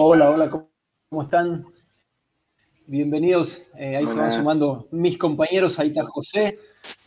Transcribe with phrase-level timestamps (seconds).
[0.00, 1.66] Hola, hola, ¿cómo están?
[2.86, 3.60] Bienvenidos.
[3.76, 5.76] Eh, ahí se van sumando mis compañeros.
[5.80, 6.56] Ahí está José,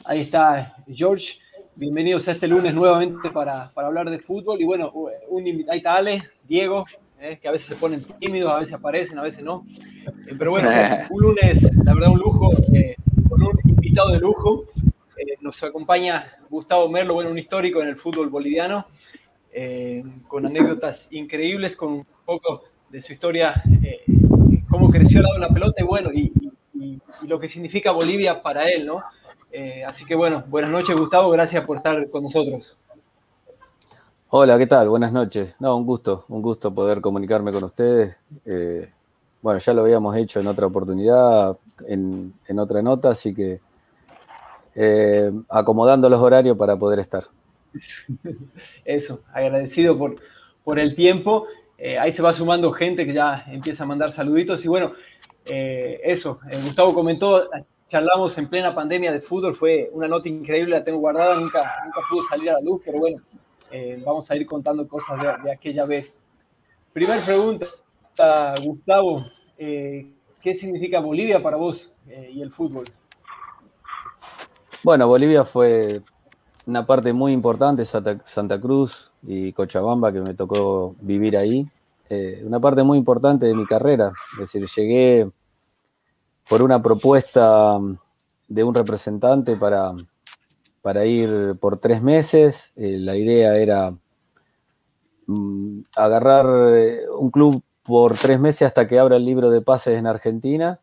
[0.03, 1.39] ahí está George.
[1.73, 4.59] Bienvenidos a este lunes nuevamente para, hablar de fútbol.
[4.61, 4.91] Y bueno,
[5.29, 6.83] un, ahí está Ale, Diego,
[7.21, 9.65] eh, que a veces se ponen tímidos, a veces aparecen, a veces no.
[10.27, 10.67] Eh, pero bueno,
[11.11, 12.49] un lunes, la verdad, un lujo,
[13.29, 14.65] con un invitado de lujo.
[15.39, 18.85] nos acompaña Gustavo Merlo, bueno, un histórico en el fútbol boliviano,
[20.27, 23.63] con anécdotas increíbles, con un poco de su historia
[24.71, 26.31] cómo creció al lado de la pelota y bueno, y,
[27.27, 29.03] lo que significa Bolivia para él, ¿no?
[29.51, 32.75] Eh, así que bueno, buenas noches Gustavo, gracias por estar con nosotros.
[34.29, 34.89] Hola, ¿qué tal?
[34.89, 35.53] Buenas noches.
[35.59, 38.15] No, un gusto, un gusto poder comunicarme con ustedes.
[38.45, 38.89] Eh,
[39.41, 43.59] bueno, ya lo habíamos hecho en otra oportunidad, en, otra nota, así que
[44.73, 47.25] eh, acomodando los horarios para poder estar.
[48.85, 50.15] Eso, agradecido por,
[50.63, 51.45] por el tiempo.
[51.83, 54.63] Eh, ahí se va sumando gente que ya empieza a mandar saluditos.
[54.63, 54.93] Y bueno,
[55.45, 57.49] eh, eso, eh, Gustavo comentó,
[57.87, 62.01] charlamos en plena pandemia de fútbol, fue una nota increíble, la tengo guardada, nunca, nunca
[62.07, 63.21] pudo salir a la luz, pero bueno,
[64.05, 66.17] vamos a ir contando cosas de, aquella vez.
[66.93, 67.65] Primera pregunta,
[68.63, 69.25] Gustavo,
[69.57, 71.91] ¿qué significa Bolivia para vos
[72.31, 72.85] y el fútbol?
[74.83, 76.01] Bueno, Bolivia fue
[76.65, 81.67] una parte muy importante, Santa, Cruz y Cochabamba, que me tocó vivir ahí.
[82.13, 84.11] Eh, una parte muy importante de mi carrera.
[84.33, 85.31] Es decir, llegué
[86.49, 87.77] por una propuesta
[88.49, 89.93] de un representante para,
[90.81, 92.73] para ir por tres meses.
[92.75, 93.95] Eh, la idea era
[95.27, 96.45] mm, agarrar
[96.75, 100.81] eh, un club por tres meses hasta que abra el libro de pases en Argentina.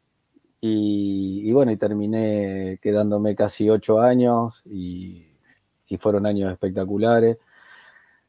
[0.61, 5.29] Y, bueno, y terminé quedándome casi ocho años y
[5.89, 7.39] y fueron años espectaculares,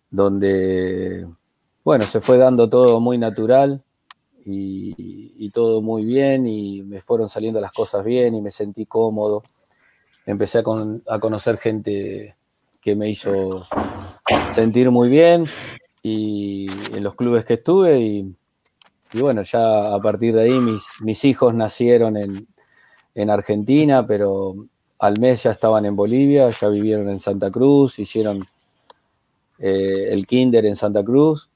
[0.10, 1.28] donde,
[1.90, 3.82] bueno, se fue dando todo muy natural
[4.46, 9.42] y, todo muy bien y me fueron saliendo las cosas bien y me sentí cómodo.
[10.28, 12.36] Empecé a, conocer gente
[12.80, 13.66] que me hizo
[14.52, 15.48] sentir muy bien
[16.04, 18.36] y en los clubes que estuve y,
[19.14, 22.48] bueno, ya a partir de ahí mis, hijos nacieron en,
[23.16, 24.54] en Argentina, pero
[25.00, 28.48] al mes ya estaban en Bolivia, ya vivieron en Santa Cruz, hicieron
[29.58, 31.50] eh, el kinder en Santa Cruz.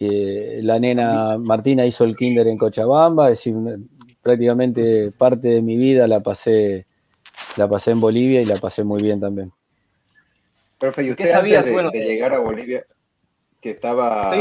[0.00, 3.54] Eh, la nena Martina hizo el kinder en Cochabamba, es decir,
[4.22, 6.86] prácticamente parte de mi vida la pasé,
[7.56, 9.52] la pasé en Bolivia y la pasé muy bien también.
[10.78, 12.84] Profe, ¿y usted ¿Qué sabías, de, de, llegar a Bolivia,
[13.60, 14.32] que estaba,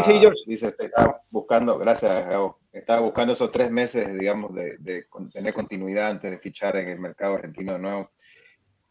[0.46, 2.28] dice, estaba buscando, gracias,
[2.72, 7.00] estaba buscando esos tres meses, digamos, de, de, tener continuidad antes de fichar en el
[7.00, 8.12] mercado argentino de nuevo.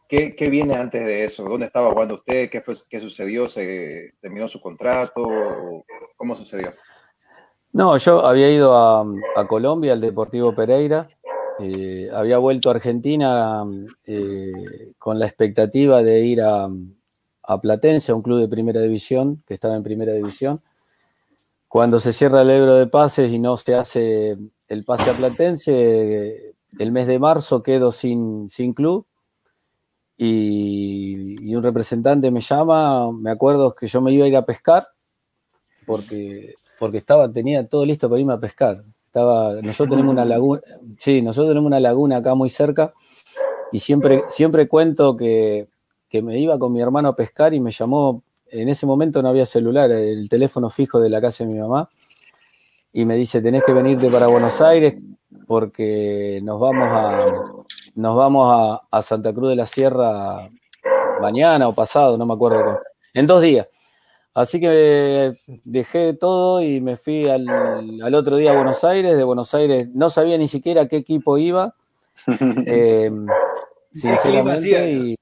[0.09, 1.43] ¿Qué, viene antes de eso?
[1.43, 2.49] ¿Dónde estaba jugando usted?
[2.49, 3.49] ¿Qué, fue, qué sucedió?
[3.49, 5.85] ¿Se terminó su contrato?
[6.17, 6.73] ¿Cómo sucedió?
[7.73, 11.07] No, yo había ido a, Colombia, al Deportivo Pereira.
[11.59, 13.63] Eh, había vuelto a Argentina
[14.05, 16.67] eh, con la expectativa de ir a,
[17.61, 20.59] Platense, a un club de primera división, que estaba en primera división.
[21.67, 26.55] Cuando se cierra el Ebro de pases y no se hace el pase a Platense,
[26.79, 29.05] el mes de marzo quedo sin, sin club
[30.17, 34.87] y, un representante me llama, me acuerdo que yo me iba a ir a pescar
[35.87, 38.83] porque, porque estaba, tenía todo listo para irme a pescar.
[39.05, 40.61] Estaba, nosotros tenemos una laguna,
[40.99, 42.93] sí, nosotros tenemos una laguna acá muy cerca
[43.71, 45.67] y siempre, siempre cuento que,
[46.09, 49.29] que me iba con mi hermano a pescar y me llamó, en ese momento no
[49.29, 51.89] había celular, el teléfono fijo de la casa de mi mamá,
[52.93, 55.03] y me dice, tenés que venirte para Buenos Aires
[55.45, 57.25] porque nos vamos a,
[57.95, 60.49] nos vamos a, Santa Cruz de la Sierra
[61.21, 62.79] mañana o pasado, no me acuerdo,
[63.13, 63.67] en dos días.
[64.37, 65.35] Así que
[65.65, 69.17] dejé todo y me fui al, otro día a Buenos Aires.
[69.17, 71.73] De Buenos Aires no sabía ni siquiera qué equipo iba.
[72.67, 73.11] Eh,
[73.91, 75.15] sinceramente.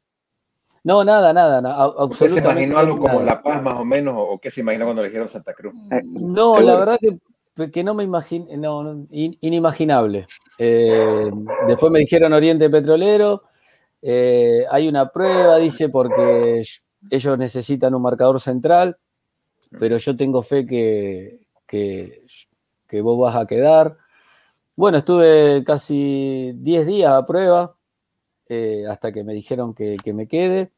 [0.83, 4.15] No, nada, nada, nada ¿Usted se imaginó algo como La Paz más o menos?
[4.17, 5.73] ¿O qué se imaginó cuando le dijeron Santa Cruz?
[6.25, 7.17] No, la verdad que
[7.71, 10.27] que no me imagino, no, inimaginable.
[10.57, 11.31] Eh,
[11.67, 13.43] después me dijeron Oriente Petrolero,
[14.01, 16.63] eh, hay una prueba, dice, porque
[17.09, 18.97] ellos necesitan un marcador central,
[19.79, 23.97] pero yo tengo fe que, que, vos vas a quedar.
[24.75, 27.75] Bueno, estuve casi 10 días a prueba
[28.47, 30.71] eh, hasta que me dijeron que, que me quede.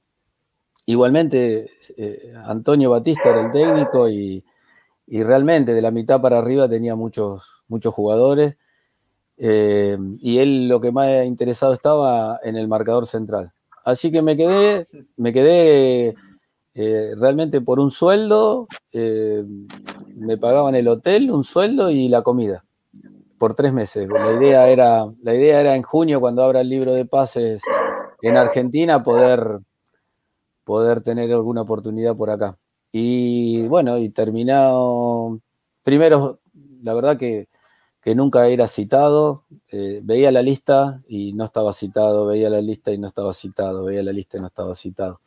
[0.85, 1.69] Igualmente,
[2.45, 4.43] Antonio Batista era el técnico y
[5.07, 8.57] y realmente de la mitad para arriba tenía muchos, muchos jugadores.
[9.37, 13.53] Eh, y él lo que más interesado estaba en el marcador central.
[13.85, 16.15] Así que me quedé, me quedé
[16.79, 19.43] eh, realmente por un sueldo, eh,
[20.15, 22.65] me pagaban el hotel, un sueldo y la comida
[23.39, 24.07] por tres meses.
[24.07, 27.63] La idea era, la idea era en junio, cuando abra el libro de pases
[28.21, 29.59] en Argentina, poder,
[30.63, 32.59] poder tener alguna oportunidad por acá.
[32.91, 35.39] Y bueno, y terminado,
[35.81, 36.41] primero,
[36.83, 37.47] la verdad que,
[38.15, 42.99] nunca era citado, eh, veía la lista y no estaba citado, veía la lista y
[42.99, 45.19] no estaba citado, veía la lista y no estaba citado.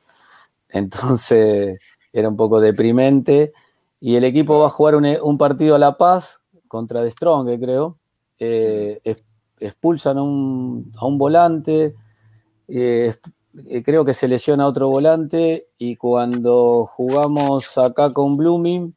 [0.73, 1.79] Entonces
[2.13, 3.53] era un poco deprimente.
[4.01, 7.99] Y el equipo va a jugar un, partido a La Paz contra The Strong, creo.
[8.39, 9.01] Eh,
[9.61, 11.95] expulsan a un, volante,
[12.67, 13.15] eh,
[13.69, 15.69] eh, creo que se lesiona a otro volante.
[15.79, 18.95] Y cuando jugamos acá con Blooming,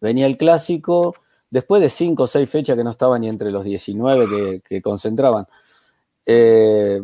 [0.00, 1.14] venía el clásico,
[1.50, 5.46] después de cinco o seis fechas que no estaban ni entre los 19 que, concentraban,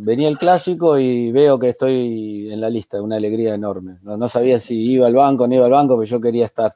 [0.00, 3.98] venía el clásico y veo que estoy en la lista, una alegría enorme.
[4.02, 6.74] No, sabía si iba al banco o no iba al banco, pero yo quería estar.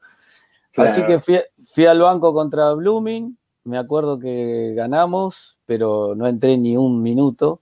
[0.77, 1.39] Así que fui,
[1.75, 7.61] fui, al banco contra Blooming me acuerdo que ganamos, pero no entré ni un minuto.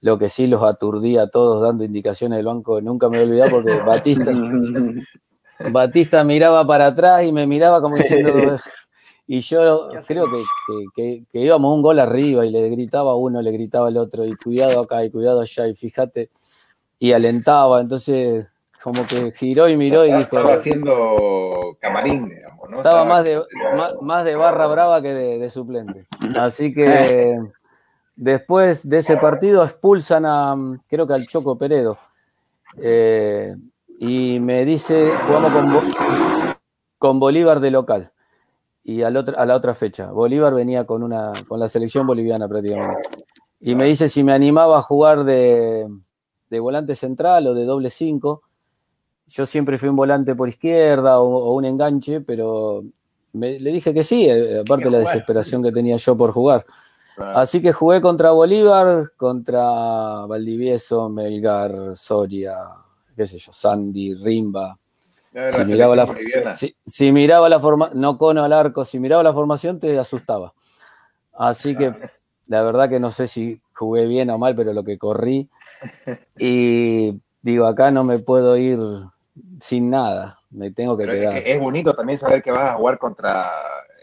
[0.00, 3.28] Lo que sí los aturdía a todos dando indicaciones del banco, nunca me voy a
[3.28, 4.32] olvidar porque Batista,
[5.70, 8.32] Batista miraba para atrás y me miraba como diciendo.
[9.30, 10.24] Y yo creo
[10.96, 14.24] que, que, íbamos un gol arriba y le gritaba a uno, le gritaba al otro,
[14.24, 16.30] y cuidado acá y cuidado allá, y fíjate,
[16.98, 17.82] y alentaba.
[17.82, 18.46] Entonces,
[18.82, 20.20] como que giró y miró y dijo.
[20.20, 22.32] Estaba haciendo camarín,
[22.74, 23.42] estaba, más, de,
[24.00, 26.06] más, de barra brava que de, suplente.
[26.34, 27.38] Así que
[28.16, 30.56] después de ese partido expulsan a,
[30.88, 31.98] creo que al Choco Peredo.
[32.78, 33.54] Eh,
[34.00, 35.92] y me dice, jugamos con,
[36.96, 38.12] con Bolívar de local.
[38.88, 40.10] Y al otro, a la otra fecha.
[40.12, 43.02] Bolívar venía con, una, con la selección boliviana prácticamente.
[43.60, 45.86] Y me dice si me animaba a jugar de,
[46.48, 48.42] de volante central o de doble cinco
[49.28, 52.82] yo siempre fui un volante por izquierda o, un enganche, pero
[53.32, 56.64] le dije que sí, eh, aparte de la desesperación que tenía yo por jugar.
[57.16, 62.56] Así que jugué contra Bolívar, contra Valdivieso, Melgar, Soria,
[63.16, 64.78] qué sé yo, Sandy, Rimba.
[65.52, 66.06] Si miraba, la,
[66.86, 70.52] si, miraba, la, forma, no cono al arco, si miraba la formación te asustaba.
[71.32, 71.94] Así que
[72.48, 75.48] la verdad que no sé si jugué bien o mal, pero lo que corrí.
[76.38, 78.78] Y digo, acá no me puedo ir
[79.60, 81.36] sin nada, me tengo que quedar.
[81.36, 83.50] Es, bonito también saber que vas a jugar contra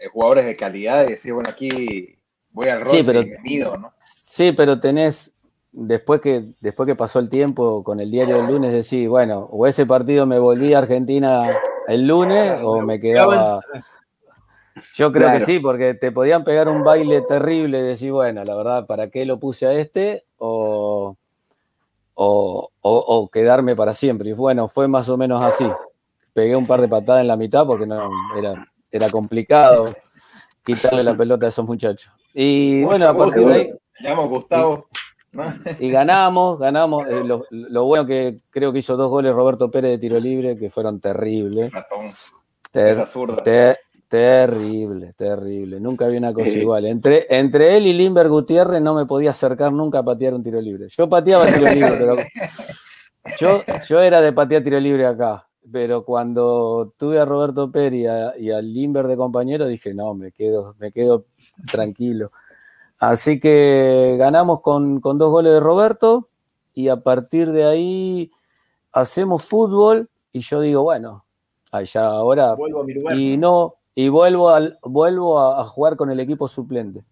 [0.00, 2.18] eh, jugadores de calidad y decir, bueno, aquí
[2.50, 3.92] voy al roce sí, pero, y me mido, ¿no?
[4.00, 5.32] Sí, pero tenés,
[5.76, 9.66] después que, después que pasó el tiempo con el diario del lunes, decís, bueno, o
[9.66, 11.50] ese partido me volví a Argentina
[11.86, 13.60] el lunes o me quedaba...
[14.94, 18.54] Yo creo que sí, porque te podían pegar un baile terrible y decir, bueno, la
[18.54, 20.24] verdad, ¿para qué lo puse a este?
[20.36, 21.16] O,
[22.14, 24.30] o, quedarme para siempre.
[24.30, 25.66] Y bueno, fue más o menos así.
[26.34, 29.94] Pegué un par de patadas en la mitad porque no, era, era complicado
[30.62, 32.12] quitarle la pelota a esos muchachos.
[32.34, 33.72] Y bueno, a partir de ahí.
[34.00, 34.88] Llamo Gustavo.
[34.92, 35.05] Y,
[35.80, 37.06] ganamos, ganamos.
[37.08, 40.70] Eh, lo, bueno que creo que hizo dos goles Roberto Pérez de tiro libre, que
[40.70, 41.72] fueron terribles.
[44.08, 45.80] Terrible, terrible.
[45.80, 46.86] Nunca vi una cosa igual.
[46.86, 50.60] Entre, entre él y Limber Gutiérrez no me podía acercar nunca a patear un tiro
[50.60, 50.86] libre.
[50.88, 52.16] Yo pateaba tiro libre, pero
[53.38, 55.48] yo, yo era de patear tiro libre acá.
[55.72, 58.04] Pero cuando tuve a Roberto Peri
[58.38, 61.26] y, a, Limber de compañero, dije, no, me quedo, me quedo
[61.68, 62.30] tranquilo.
[62.98, 66.28] Así que ganamos con, con dos goles de Roberto
[66.74, 68.30] y a partir de ahí
[68.92, 71.24] hacemos fútbol y yo digo, bueno,
[71.70, 72.56] allá ahora.
[73.16, 77.04] y no, y vuelvo, al, vuelvo a, jugar con el equipo suplente.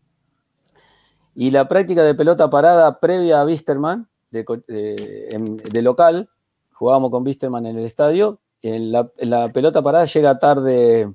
[1.34, 6.28] Y la práctica de pelota parada previa a Wisterman, de, local,
[6.72, 9.08] jugábamos con Wisterman en el estadio, en la,
[9.52, 11.12] pelota parada llega tarde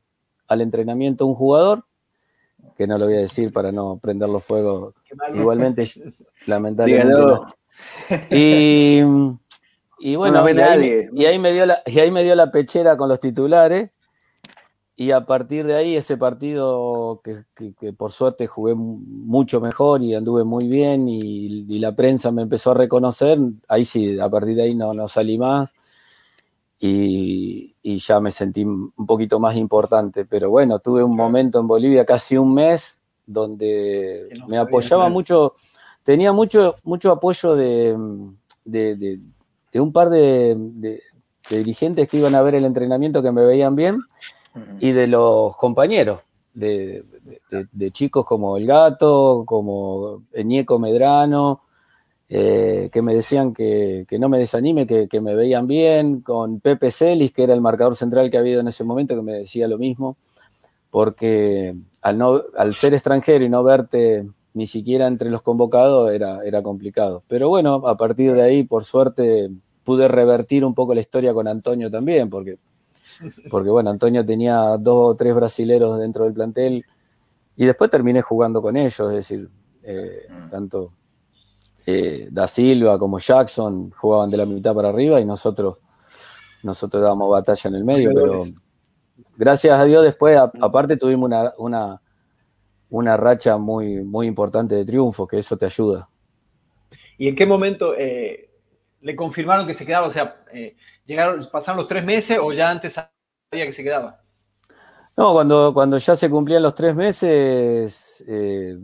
[0.47, 1.85] al entrenamiento un jugador,
[2.79, 4.93] que no lo voy a decir para no prender los fuegos,
[5.35, 5.83] igualmente,
[6.47, 7.13] lamentablemente.
[8.31, 9.01] Y,
[9.99, 12.95] y bueno, y, ahí, y, ahí, me dio la, y ahí me dio la pechera
[12.95, 13.89] con los titulares.
[14.95, 20.45] Y a partir de ahí, ese partido que, por suerte jugué mucho mejor y anduve
[20.45, 24.73] muy bien y, la prensa me empezó a reconocer, ahí sí, a partir de ahí
[24.73, 25.73] no, no salí más
[26.79, 30.25] y, ya me sentí un poquito más importante.
[30.25, 35.55] Pero bueno, tuve un momento en Bolivia, casi un mes, donde me apoyaba mucho,
[36.03, 41.01] tenía mucho, mucho apoyo de, un par de
[41.49, 43.99] dirigentes que iban a ver el entrenamiento que me veían bien
[44.79, 46.21] y de los compañeros,
[46.53, 47.03] de,
[47.91, 51.61] chicos como El Gato, como Eñeco Medrano,
[52.31, 57.31] eh, que me decían que, no me desanime, que, me veían bien, con Pepe Celis,
[57.33, 60.17] que era el marcador central que había en ese momento, que me decía lo mismo.
[60.91, 66.43] porque al, no, al ser extranjero y no verte ni siquiera entre los convocados era,
[66.45, 67.23] era complicado.
[67.27, 69.49] Pero bueno, a partir de ahí, por suerte,
[69.83, 72.57] pude revertir un poco la historia con Antonio también, porque,
[73.49, 76.85] porque bueno, Antonio tenía dos o tres brasileros dentro del plantel
[77.55, 79.49] y después terminé jugando con ellos, es decir,
[79.83, 80.49] eh, mm.
[80.49, 80.91] tanto
[81.89, 85.79] eh, Da Silva como Jackson jugaban de la mitad para arriba y nosotros,
[86.63, 88.43] nosotros dábamos batalla en el medio, pero
[89.37, 92.01] gracias a Dios después, aparte tuvimos una, una
[92.89, 96.09] una racha muy, muy importante de triunfo, que eso te ayuda.
[97.17, 98.49] ¿Y en qué momento eh,
[99.01, 100.07] le confirmaron que se quedaba?
[100.07, 104.21] O sea, eh, llegaron, ¿pasaron los tres meses o ya antes sabía que se quedaba?
[105.15, 108.77] No, cuando, cuando ya se cumplían los tres meses, eh,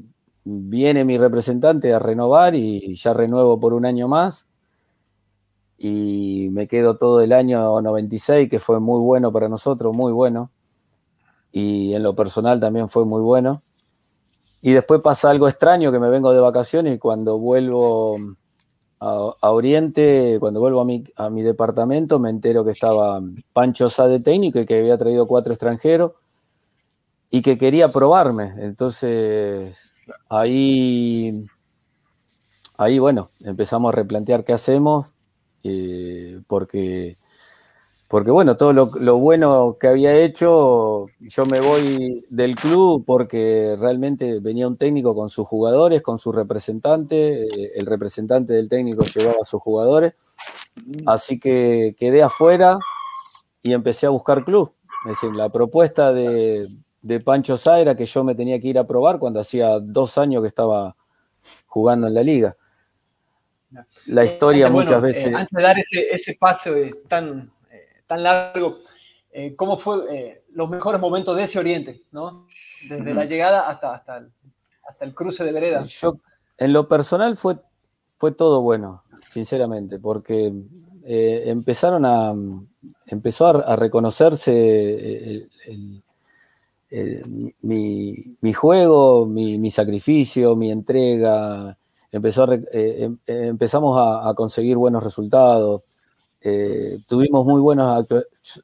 [0.45, 4.45] viene mi representante a renovar y ya renuevo por un año más.
[5.77, 10.51] Y me quedo todo el año 96, que fue muy bueno para nosotros, muy bueno.
[11.51, 13.63] Y en lo personal también fue muy bueno.
[14.61, 18.17] Y después pasa algo extraño que me vengo de vacaciones y cuando vuelvo
[18.99, 23.21] a, Oriente, cuando vuelvo a mi, a mi, departamento, me entero que estaba
[23.53, 26.13] Pancho Sá de técnico y que había traído cuatro extranjeros
[27.29, 28.53] y que quería probarme.
[28.57, 29.77] Entonces,
[30.29, 31.45] ahí,
[32.77, 35.11] ahí bueno, empezamos a replantear qué hacemos,
[35.63, 37.17] eh, porque
[38.07, 44.39] porque bueno, todo lo, bueno que había hecho, yo me voy del club porque realmente
[44.39, 49.39] venía un técnico con sus jugadores, con su representante, eh, el representante del técnico llevaba
[49.41, 50.13] a sus jugadores,
[51.07, 52.77] así que quedé afuera
[53.63, 54.71] y empecé a buscar club.
[55.05, 56.69] Es decir, la propuesta de,
[57.23, 60.41] Pancho Sá era que yo me tenía que ir a probar cuando hacía dos años
[60.41, 60.95] que estaba
[61.67, 62.55] jugando en la liga.
[64.07, 65.35] La eh, historia muchas eh, veces...
[65.35, 66.71] antes de dar ese, ese paso
[67.07, 67.51] tan
[68.07, 68.79] tan largo,
[69.31, 72.47] eh, ¿cómo fue eh, los mejores momentos de ese Oriente, ¿no?
[72.89, 74.31] Desde la llegada hasta, hasta, el,
[74.87, 75.83] hasta el cruce de vereda.
[75.85, 76.17] Yo,
[76.57, 77.57] en lo personal fue,
[78.17, 80.53] fue todo bueno, sinceramente, porque
[81.03, 82.33] eh, empezaron a,
[83.07, 85.49] empezó a, reconocerse
[86.91, 91.77] mi, juego, mi, sacrificio, mi entrega.
[92.11, 95.81] Empezó em, empezamos a, a, conseguir buenos resultados.
[96.47, 98.05] Eh, tuvimos muy buenos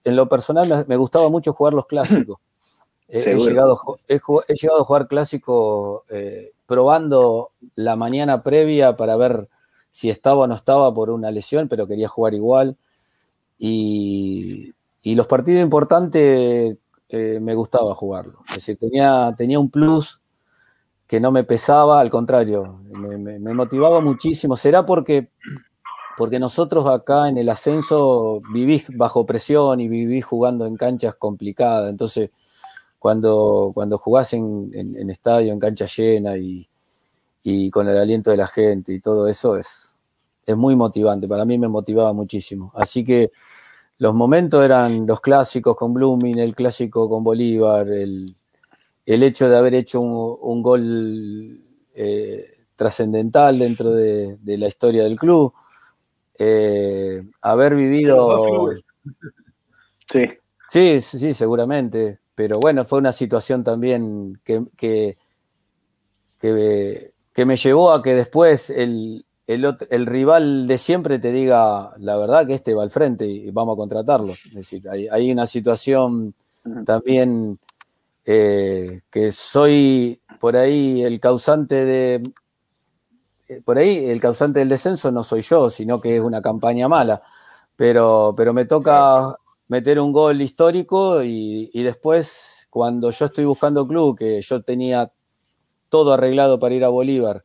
[0.04, 2.38] En lo personal me gustaba mucho jugar los clásicos.
[3.08, 9.50] he, llegado, a jugar clásicos eh, probando la mañana previa para ver
[9.90, 12.78] si estaba o no estaba por una lesión, pero quería jugar igual.
[13.58, 14.74] Y,
[15.04, 16.78] los partidos importantes
[17.12, 18.40] eh, me gustaba jugarlo.
[18.56, 20.20] Es tenía, tenía un plus
[21.08, 24.56] que no me pesaba, al contrario, me motivaba muchísimo.
[24.56, 25.30] Será porque
[26.18, 31.90] porque nosotros acá en el ascenso vivís bajo presión y vivís jugando en canchas complicadas,
[31.90, 32.30] entonces
[33.00, 36.68] cuando, cuando jugás en, estadio, en cancha llena y,
[37.72, 39.98] con el aliento de la gente y todo eso es,
[40.46, 42.72] es muy motivante, para mí me motivaba muchísimo.
[42.76, 43.32] Así que
[44.02, 48.26] los momentos eran los clásicos con Blooming, el clásico con Bolívar, el,
[49.06, 51.62] hecho de haber hecho un, gol
[51.94, 55.54] eh, trascendental dentro de, la historia del club,
[56.40, 58.72] eh, haber vivido...
[60.12, 60.28] Sí.
[60.72, 61.00] sí.
[61.00, 62.22] Sí, seguramente.
[62.34, 65.20] Pero bueno, fue una situación también que, que,
[66.40, 72.46] que, me llevó a que después el, el, rival de siempre te diga la verdad
[72.46, 74.34] que este va al frente y vamos a contratarlo.
[74.34, 76.34] Es decir, hay, una situación
[76.86, 77.60] también
[78.26, 82.24] eh, que soy por ahí el causante de,
[83.52, 86.88] eh, por ahí el causante del descenso no soy yo, sino que es una campaña
[86.88, 87.22] mala.
[87.76, 89.36] Pero, pero me toca
[89.68, 95.12] meter un gol histórico y, después, cuando yo estoy buscando club, que yo tenía
[95.90, 97.44] todo arreglado para ir a Bolívar,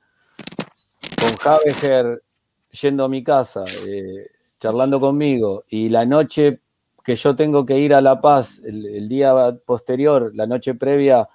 [1.17, 2.23] con Javeger
[2.71, 4.29] yendo a mi casa, eh,
[4.61, 6.61] charlando conmigo, y la noche
[7.05, 11.29] que yo tengo que ir a La Paz, el día posterior, la noche previa,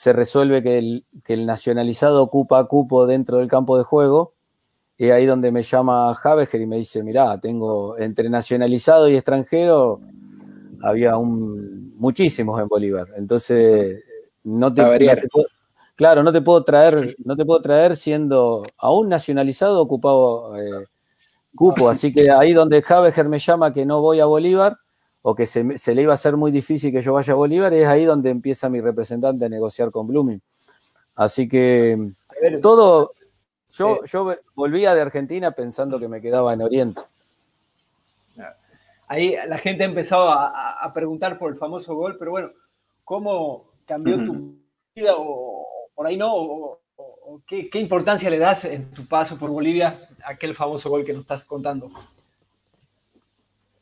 [0.00, 4.32] se resuelve que el, nacionalizado ocupa cupo dentro del campo de juego.
[4.96, 10.00] Y ahí donde me llama Javeger y me dice, mirá, tengo entre nacionalizado y extranjero,
[10.80, 13.08] había un, muchísimos en Bolívar.
[13.14, 14.02] Entonces,
[14.44, 14.82] no te,
[15.30, 15.46] puedo,
[16.00, 20.86] claro, no te puedo traer, no te puedo traer siendo aún nacionalizado ocupado eh,
[21.54, 21.90] cupo.
[21.90, 24.78] Así que ahí donde Javeger me llama que no voy a Bolívar,
[25.20, 27.86] o que se, le iba a hacer muy difícil que yo vaya a Bolívar, es
[27.86, 30.40] ahí donde empieza mi representante a negociar con Blooming.
[31.16, 32.12] Así que
[32.62, 33.12] todo,
[33.68, 37.02] yo, eh, yo volvía de Argentina pensando que me quedaba en Oriente.
[39.06, 42.52] Ahí la gente ha empezado a, preguntar por el famoso gol, pero bueno,
[43.04, 44.54] ¿cómo cambió tu
[44.94, 46.34] vida o, por ahí no?
[46.34, 46.80] O,
[47.46, 51.22] qué, importancia le das en tu paso por Bolivia a aquel famoso gol que nos
[51.22, 51.90] estás contando?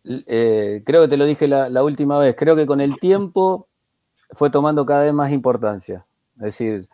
[0.05, 3.69] Eh, creo que te lo dije la, última vez, creo que con el tiempo
[4.31, 6.07] fue tomando cada vez más importancia.
[6.37, 6.89] Es decir,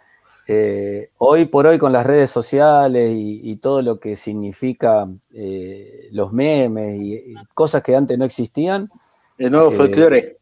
[0.46, 6.32] eh, hoy por hoy con las redes sociales y, todo lo que significa eh, los
[6.32, 8.90] memes y, cosas que antes no existían.
[9.38, 10.38] El nuevo folclore.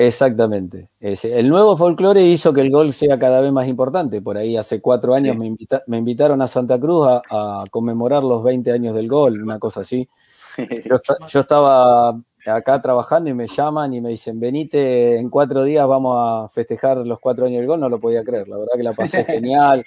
[0.00, 0.88] Exactamente.
[0.98, 4.22] el nuevo folclore hizo que el gol sea cada vez más importante.
[4.22, 8.94] Por ahí hace cuatro años me, invitaron a Santa Cruz a, conmemorar los 20 años
[8.94, 10.08] del gol, una cosa así.
[10.56, 16.16] Yo, estaba acá trabajando y me llaman y me dicen, venite en cuatro días, vamos
[16.18, 17.80] a festejar los cuatro años del gol.
[17.80, 19.84] No lo podía creer, la verdad que la pasé genial.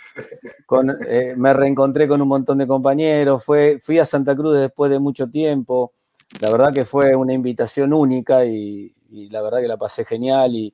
[1.08, 5.00] Eh, me reencontré con un montón de compañeros, fue, fui a Santa Cruz después de
[5.00, 5.93] mucho tiempo.
[6.39, 10.55] La verdad que fue una invitación única y, y la verdad que la pasé genial
[10.55, 10.74] y,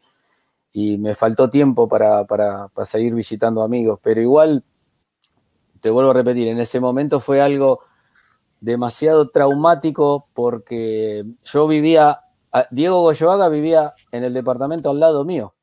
[0.98, 2.26] me faltó tiempo para,
[2.86, 4.64] seguir visitando amigos, pero igual,
[5.82, 7.82] te vuelvo a repetir, en ese momento fue algo
[8.62, 12.22] demasiado traumático porque yo vivía,
[12.72, 15.54] Diego Goyoaga vivía en el departamento al lado mío.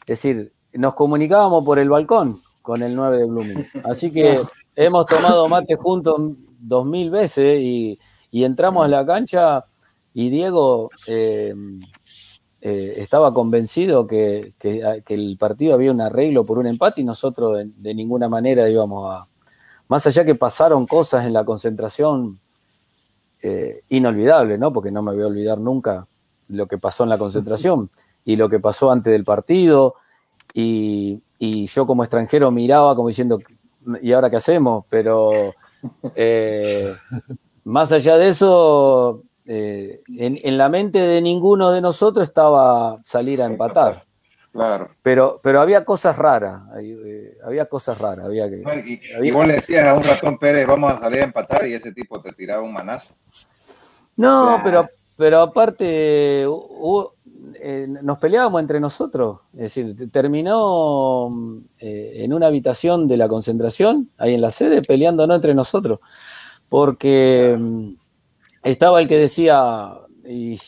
[0.00, 3.66] Es decir, nos comunicábamos por el balcón con el 9 de Blooming.
[3.84, 4.40] Así que
[4.76, 6.20] hemos tomado mate juntos
[6.58, 7.98] dos mil veces y,
[8.30, 9.64] entramos a la cancha
[10.14, 11.54] y Diego eh,
[12.60, 17.94] eh, estaba convencido que, el partido había un arreglo por un empate y nosotros de,
[17.94, 19.28] ninguna manera íbamos a...
[19.86, 22.38] Más allá que pasaron cosas en la concentración
[23.40, 24.72] eh, inolvidables, ¿no?
[24.72, 26.06] Porque no me voy a olvidar nunca
[26.48, 27.90] lo que pasó en la concentración
[28.24, 29.94] y lo que pasó antes del partido.
[30.52, 33.38] Y, yo como extranjero miraba como diciendo,
[34.02, 34.84] ¿y ahora qué hacemos?
[34.90, 35.30] Pero
[36.16, 36.94] eh,
[37.64, 43.46] más allá de eso, eh, en, la mente de ninguno de nosotros estaba salir a
[43.46, 44.04] empatar.
[44.52, 44.90] Claro.
[45.00, 48.26] Pero, pero había cosas raras, eh, había cosas raras.
[48.26, 51.66] Había que, y, vos le decías a un ratón Pérez, vamos a salir a empatar,
[51.66, 53.14] y ese tipo te tiraba un manazo.
[54.16, 59.40] No, pero, pero aparte, eh, nos peleábamos entre nosotros.
[59.54, 61.32] Es decir, terminó
[61.78, 66.00] en una habitación de la concentración, ahí en la sede, peleándonos entre nosotros.
[66.68, 67.56] Porque
[68.72, 69.92] estaba el que decía,
[70.24, 70.58] y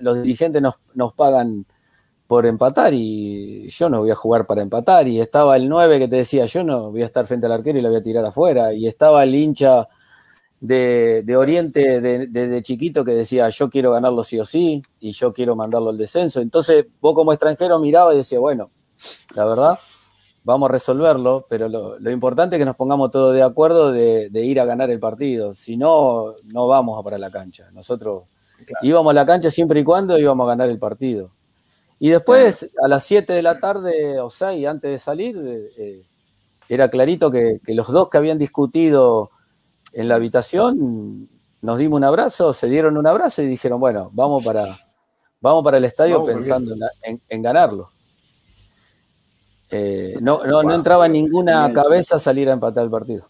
[0.00, 1.66] los dirigentes nos, pagan
[2.26, 5.08] por empatar y yo no voy a jugar para empatar.
[5.08, 7.78] Y estaba el 9 que te decía, yo no voy a estar frente al arquero
[7.78, 8.72] y la voy a tirar afuera.
[8.72, 9.88] Y estaba el hincha
[10.60, 15.32] de, Oriente desde de, chiquito que decía, yo quiero ganarlo sí o sí y yo
[15.32, 16.40] quiero mandarlo al descenso.
[16.40, 18.70] Entonces vos como extranjero mirabas y decías, bueno,
[19.34, 19.78] la verdad
[20.48, 24.58] vamos a resolverlo, pero lo, importante es que nos pongamos todos de acuerdo de, ir
[24.58, 25.52] a ganar el partido.
[25.52, 27.68] Si no, no vamos a para la cancha.
[27.72, 28.22] Nosotros
[28.80, 31.32] íbamos a la cancha siempre y cuando íbamos a ganar el partido.
[31.98, 35.36] Y después, a las 7 de la tarde o 6, antes de salir,
[35.76, 36.06] eh,
[36.66, 39.30] era clarito que, los dos que habían discutido
[39.92, 41.28] en la habitación
[41.60, 44.78] nos dimos un abrazo, se dieron un abrazo y dijeron, bueno, vamos para,
[45.42, 47.90] vamos para el estadio pensando en ganarlo.
[49.70, 53.28] Eh, no, no, entraba en ninguna cabeza salir a empatar el partido.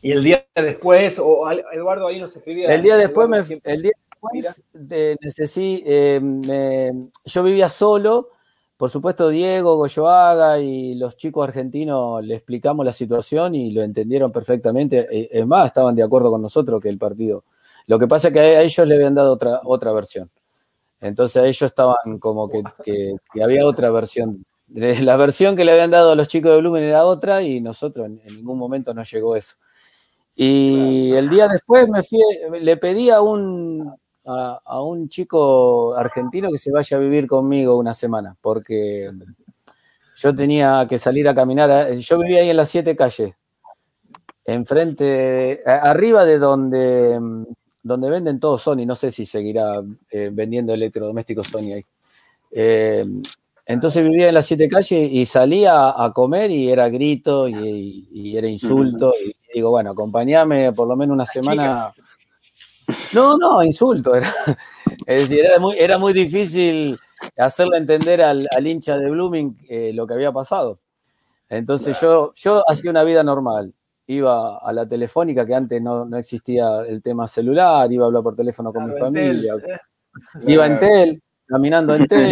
[0.00, 2.72] Y el día después, o Eduardo ahí nos escribía.
[2.72, 5.18] El día después, me, el día después de,
[5.56, 6.92] eh,
[7.24, 8.30] yo vivía solo.
[8.76, 14.30] Por supuesto, Diego, Goyoaga y los chicos argentinos le explicamos la situación y lo entendieron
[14.30, 15.08] perfectamente.
[15.10, 17.44] Eh, es más, estaban de acuerdo con nosotros que el partido.
[17.86, 20.30] Lo que pasa es que a ellos le habían dado otra, otra versión.
[21.00, 24.44] Entonces ellos estaban como que, había otra versión.
[24.68, 28.06] La versión que le habían dado a los chicos de Blumen era otra y nosotros
[28.06, 29.56] en, ningún momento nos llegó eso.
[30.34, 36.72] Y el día después me le pedí a un, a, un chico argentino que se
[36.72, 39.10] vaya a vivir conmigo una semana, porque
[40.16, 41.94] yo tenía que salir a caminar.
[41.94, 43.34] Yo vivía ahí en las siete calles,
[44.44, 47.20] enfrente, arriba de donde
[47.86, 51.84] donde venden todo Sony, no sé si seguirá eh, vendiendo electrodomésticos Sony ahí.
[52.50, 53.06] Eh,
[53.64, 58.48] entonces vivía en las siete calles y salía a comer y era grito y, era
[58.48, 59.12] insulto.
[59.14, 61.92] Y digo, bueno, acompañame por lo menos una semana.
[63.12, 64.14] No, no, insulto.
[64.14, 64.32] Era,
[65.06, 66.98] es decir, era muy, era muy difícil
[67.36, 70.80] hacerle entender al, hincha de Blooming eh, lo que había pasado.
[71.48, 73.72] Entonces yo, yo hacía una vida normal
[74.06, 78.36] iba a la telefónica, que antes no, existía el tema celular, iba a hablar por
[78.36, 79.54] teléfono con mi familia,
[80.46, 82.30] iba en tel, caminando en tel,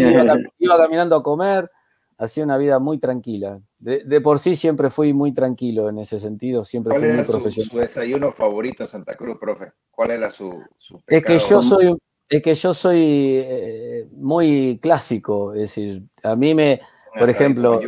[0.59, 1.71] iba, caminando a comer,
[2.19, 3.61] hacía una vida muy tranquila.
[3.79, 7.53] De, por sí siempre fui muy tranquilo en ese sentido, siempre fui muy profesional.
[7.53, 9.73] Su, su, desayuno favorito en Santa Cruz, profe?
[9.91, 10.63] ¿Cuál era su,
[11.07, 11.97] Es que yo soy,
[12.29, 16.81] es que yo soy eh, muy clásico, es decir, a mí me,
[17.19, 17.81] por ejemplo,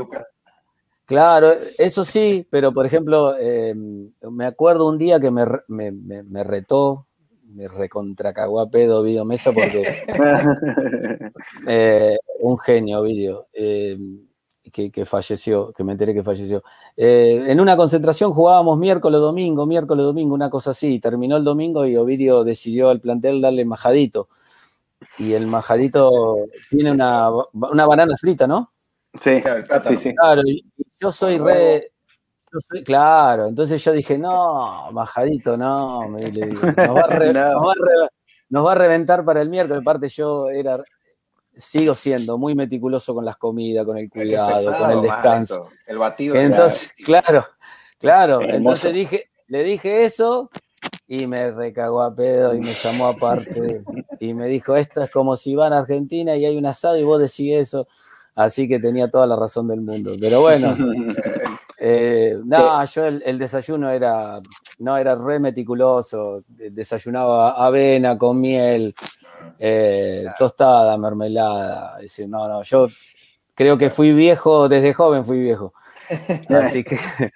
[1.07, 7.07] claro, eso sí, pero por ejemplo, em, me acuerdo un día que me, me, retó,
[7.45, 9.83] me recontracagó a pedo Video Mesa porque
[11.67, 13.49] eh, un genio Video.
[13.53, 14.27] Em,
[14.73, 16.63] que, falleció, que me enteré que falleció.
[16.97, 21.01] Eh, en una concentración jugábamos miércoles, domingo, miércoles, domingo, una cosa así.
[21.01, 24.29] Terminó el domingo y Ovidio decidió al plantel darle majadito.
[25.19, 26.37] Y el majadito
[26.71, 28.73] tiene una, una banana frita, ¿no?
[29.19, 29.43] Sí,
[29.83, 30.15] sí, sí.
[30.15, 30.43] Claro,
[31.01, 31.93] yo soy re.
[32.53, 38.09] Yo soy, claro, entonces yo dije, no, majadito, no, me, le digo, nos, va a
[38.49, 39.83] nos va a reventar para el miércoles.
[39.83, 40.81] Aparte, yo era
[41.59, 45.69] sigo siendo muy meticuloso con las comidas, con el cuidado, con el descanso.
[45.87, 46.37] el batido.
[46.37, 47.47] Entonces, claro,
[47.99, 48.41] claro.
[48.43, 50.51] Entonces dije, le dije eso
[51.07, 53.83] y me recagó a pedo y me llamó aparte
[54.21, 57.05] y me dijo, esto es como si van a Argentina y hay un asado y
[57.05, 57.89] vos decís eso.
[58.37, 60.13] Así que tenía toda la razón del mundo.
[60.21, 60.77] Pero bueno,
[61.79, 64.41] eh, no, yo el, desayuno era,
[64.79, 66.45] no, era re meticuloso.
[66.47, 68.95] Desayunaba avena con miel,
[69.59, 71.97] eh, tostada, mermelada.
[72.29, 72.89] no, no, yo
[73.55, 75.73] creo que fui viejo, desde joven fui viejo.
[76.51, 76.99] Así que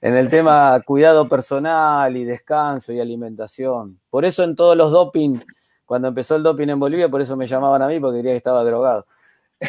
[0.00, 3.98] en el tema cuidado personal y descanso y alimentación.
[4.08, 5.36] Por eso en todos los doping,
[5.84, 8.36] cuando empezó el doping en Bolivia, por eso me llamaban a mí, porque quería que
[8.38, 9.04] estaba drogado.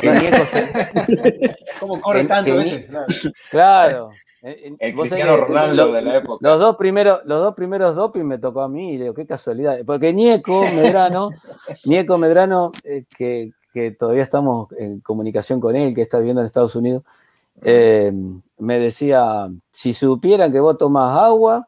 [1.80, 2.52] ¿Cómo corre tanto?
[3.50, 4.10] Claro.
[4.42, 6.48] El Cristiano Ronaldo de la época.
[6.48, 9.80] Los dos, primeros, los dos primeros doping me tocó a mí, y digo, qué casualidad.
[9.86, 11.32] Porque Nieco Medrano,
[11.86, 13.52] Nieco Medrano, eh, que,
[13.98, 17.04] todavía estamos en comunicación con él, que está viviendo en Estados Unidos,
[17.62, 18.14] eh,
[18.58, 21.68] me decía, si supieran que vos tomás agua,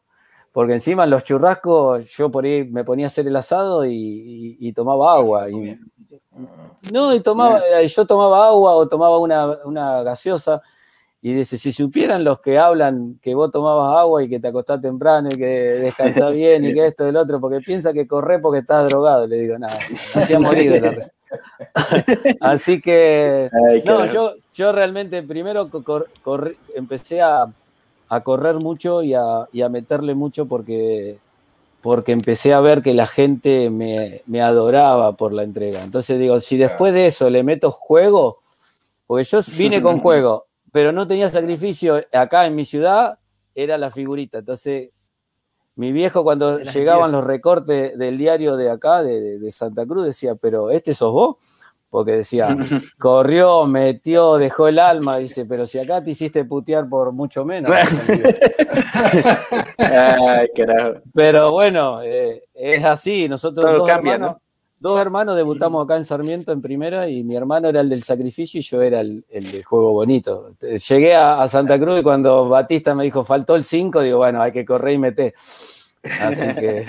[0.58, 4.74] porque encima en los churrascos yo por ahí me ponía a hacer el asado y,
[4.74, 5.52] tomaba agua.
[5.52, 5.80] Y,
[6.92, 10.62] no, y tomaba, eh, yo tomaba agua o tomaba una, gaseosa.
[11.20, 14.80] Y dice, si supieran los que hablan que vos tomabas agua y que te acostás
[14.80, 18.40] temprano y que descansás bien y que esto y el otro, porque piensa que corre
[18.40, 19.78] porque estás drogado, le digo, nada,
[20.14, 20.96] hacía morir de la
[22.40, 23.50] Así que,
[23.84, 25.70] no, yo, yo realmente primero
[26.76, 27.52] empecé a,
[28.24, 31.18] correr mucho y a, y a meterle mucho porque
[31.88, 35.82] porque empecé a ver que la gente me, adoraba por la entrega.
[35.82, 38.42] Entonces digo, si después de eso le meto juego,
[39.06, 43.20] porque yo vine con juego, pero no tenía sacrificio acá en mi ciudad,
[43.56, 44.40] era la figurita.
[44.40, 44.90] Entonces,
[45.78, 50.36] mi viejo cuando llegaban los recortes del diario de acá, de, de Santa Cruz, decía,
[50.36, 51.38] pero ¿este sos vos?
[51.90, 52.56] Porque decía,
[53.00, 57.72] corrió, metió, dejó el alma, dice, pero si acá te hiciste putear por mucho menos.
[61.14, 64.36] pero bueno, eh, es así, nosotros dos, hermanos,
[64.80, 68.60] dos hermanos debutamos acá en Sarmiento en primera y mi hermano era el del sacrificio
[68.60, 70.54] y yo era el, del juego bonito.
[70.60, 74.52] Llegué a, Santa Cruz y cuando Batista me dijo, faltó el 5, digo, bueno, hay
[74.52, 75.34] que correr y meter.
[76.20, 76.86] Así que...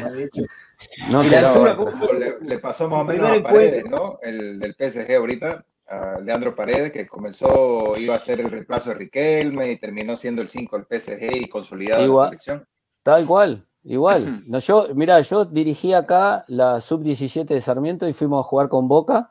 [1.08, 4.16] No, le, pasó más o menos a Paredes, ¿no?
[4.22, 8.96] El del PSG ahorita, a Leandro Paredes, que comenzó, iba a ser el reemplazo de
[8.96, 12.68] Riquelme y terminó siendo el 5 del PSG y consolidado en la selección.
[13.02, 14.42] Tal cual, igual.
[14.46, 18.88] No, yo, mira, yo dirigí acá la sub-17 de Sarmiento y fuimos a jugar con
[18.88, 19.30] Boca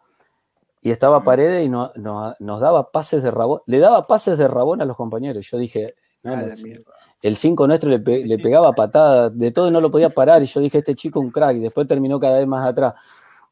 [0.82, 4.82] y estaba Paredes y no, nos daba pases de rabón, le daba pases de rabón
[4.82, 5.47] a los compañeros.
[5.51, 6.34] Yo dije, no,
[7.21, 7.99] el 5 nuestro le,
[8.38, 11.58] pegaba patada, de todo no lo podía parar y yo dije, este chico un crack
[11.58, 12.93] y después terminó cada vez más atrás.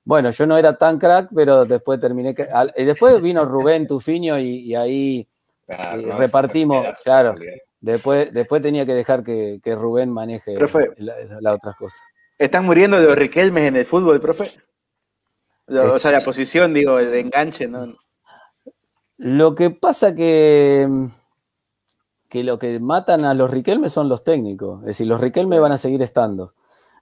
[0.03, 2.35] Bueno, yo no era tan crack, pero después terminé.
[2.77, 5.27] Y después vino Rubén Tufiño y, ahí
[5.67, 7.33] eh, repartimos, claro.
[7.81, 11.99] Después, después tenía que dejar que, Rubén maneje las otras cosas.
[12.37, 14.45] ¿Están muriendo de los Riquelmes en el fútbol, profe?
[15.67, 17.95] O sea, la posición, digo, de enganche, ¿no?
[19.17, 20.87] Lo que pasa que
[22.29, 24.81] que lo que matan a los Riquelme son los técnicos.
[24.81, 26.53] Es decir, los Riquelme van a seguir estando.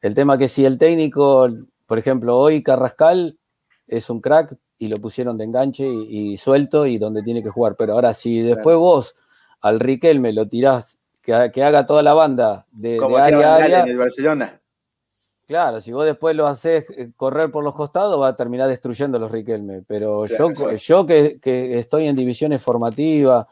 [0.01, 1.47] El tema que si el técnico,
[1.87, 3.37] por ejemplo, hoy Carrascal
[3.87, 7.75] es un crack y lo pusieron de enganche y, suelto y donde tiene que jugar.
[7.77, 9.15] Pero ahora, si después vos
[9.61, 13.83] al Riquelme lo tirás, que, haga toda la banda de, Como área a área.
[13.83, 14.59] En el Barcelona.
[15.45, 19.17] Claro, si vos después lo haces eh, correr por los costados, va a terminar destruyendo
[19.17, 19.83] a los Riquelme.
[19.87, 23.47] Pero yo, yo que, que, estoy en divisiones formativas,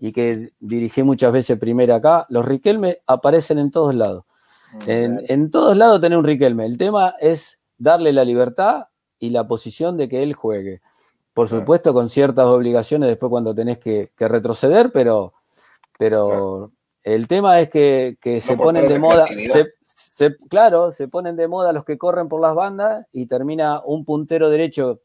[0.00, 4.24] y que dirigí muchas veces primero acá, los Riquelme aparecen en todos lados.
[4.86, 6.64] En, todos lados tiene un Riquelme.
[6.64, 8.86] El tema es darle la libertad
[9.18, 10.80] y la posición de que él juegue.
[11.34, 15.34] Por supuesto, con ciertas obligaciones después cuando tenés que, retroceder, pero,
[15.98, 19.28] pero el tema es que, se ponen de moda,
[20.48, 24.48] claro, se ponen de moda los que corren por las bandas y termina un puntero
[24.48, 25.00] derecho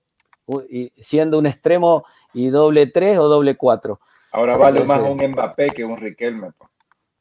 [1.01, 3.99] siendo un extremo y doble 3 o doble 4.
[4.35, 6.51] Ahora vale más un Mbappé que un Riquelme.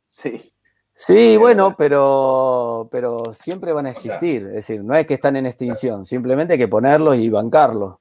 [0.09, 0.53] Sí.
[0.97, 4.47] Sí, bueno, pero, pero siempre van a existir.
[4.47, 7.97] es decir, no es que están en extinción, simplemente hay que ponerlos y bancarlos.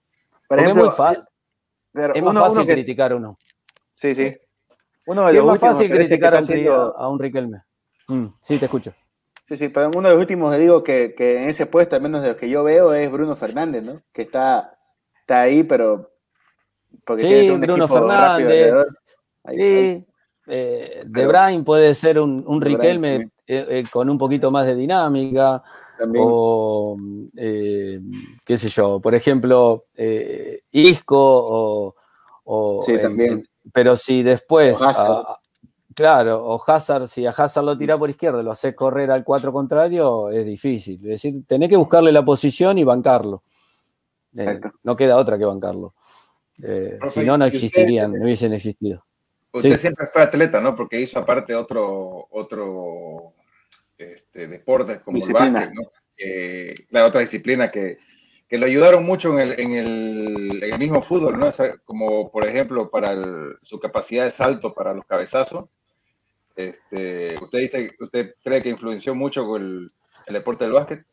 [0.50, 0.88] es, muy
[1.94, 3.38] es más fácil criticar uno.
[3.94, 4.36] Sí, sí.
[5.06, 7.62] Uno es más fácil criticar a un Riquelme.
[8.08, 8.94] Mm, sí, te escucho.
[9.48, 12.22] Sí, sí, pero uno de los últimos, digo, que, que, en ese puesto, al menos
[12.22, 14.02] de los que yo veo, es Bruno Fernández, ¿no?
[14.12, 14.80] Que está,
[15.20, 16.13] está ahí, pero...
[17.06, 18.74] Porque sí, Bruno Fernández.
[19.50, 20.06] sí,
[20.48, 24.76] eh, De Bruyne puede ser un, un Riquelme eh, eh, con un poquito más de
[24.76, 25.64] dinámica.
[26.18, 26.98] O,
[27.36, 29.86] qué sé yo, por ejemplo,
[30.72, 31.96] Isco
[32.44, 32.84] o...
[32.84, 33.46] sí, también.
[33.72, 34.80] Pero si después...
[35.96, 39.54] Claro, o Hazard, si a Hazard lo tira por izquierda lo hace correr al cuatro
[39.54, 40.96] contrario, es difícil.
[41.04, 43.44] Es decir, tenés que buscarle la posición y bancarlo.
[44.82, 45.94] No queda otra que bancarlo.
[46.66, 49.06] Eh, si no, no existirían, no hubiesen existido.
[49.52, 50.76] Usted siempre fue atleta, ¿no?
[50.76, 53.34] Porque hizo aparte otro, otro
[53.98, 55.82] este, deporte como el básquet, ¿no?
[56.90, 57.98] la otra disciplina que,
[58.48, 61.50] que lo ayudaron mucho en el, en el, en el mismo fútbol, ¿no?
[61.84, 63.16] como por ejemplo para
[63.62, 65.66] su capacidad de salto para los cabezazos
[66.56, 69.92] este, ¿Usted dice, usted cree que influenció mucho con
[70.28, 71.06] el, deporte del básquet?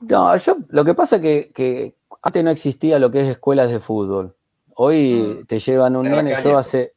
[0.00, 3.80] No, yo lo que pasa es que, antes no existía lo que es escuelas de
[3.80, 4.34] fútbol.
[4.76, 5.46] Hoy mm.
[5.46, 6.92] te llevan un nene, yo hace.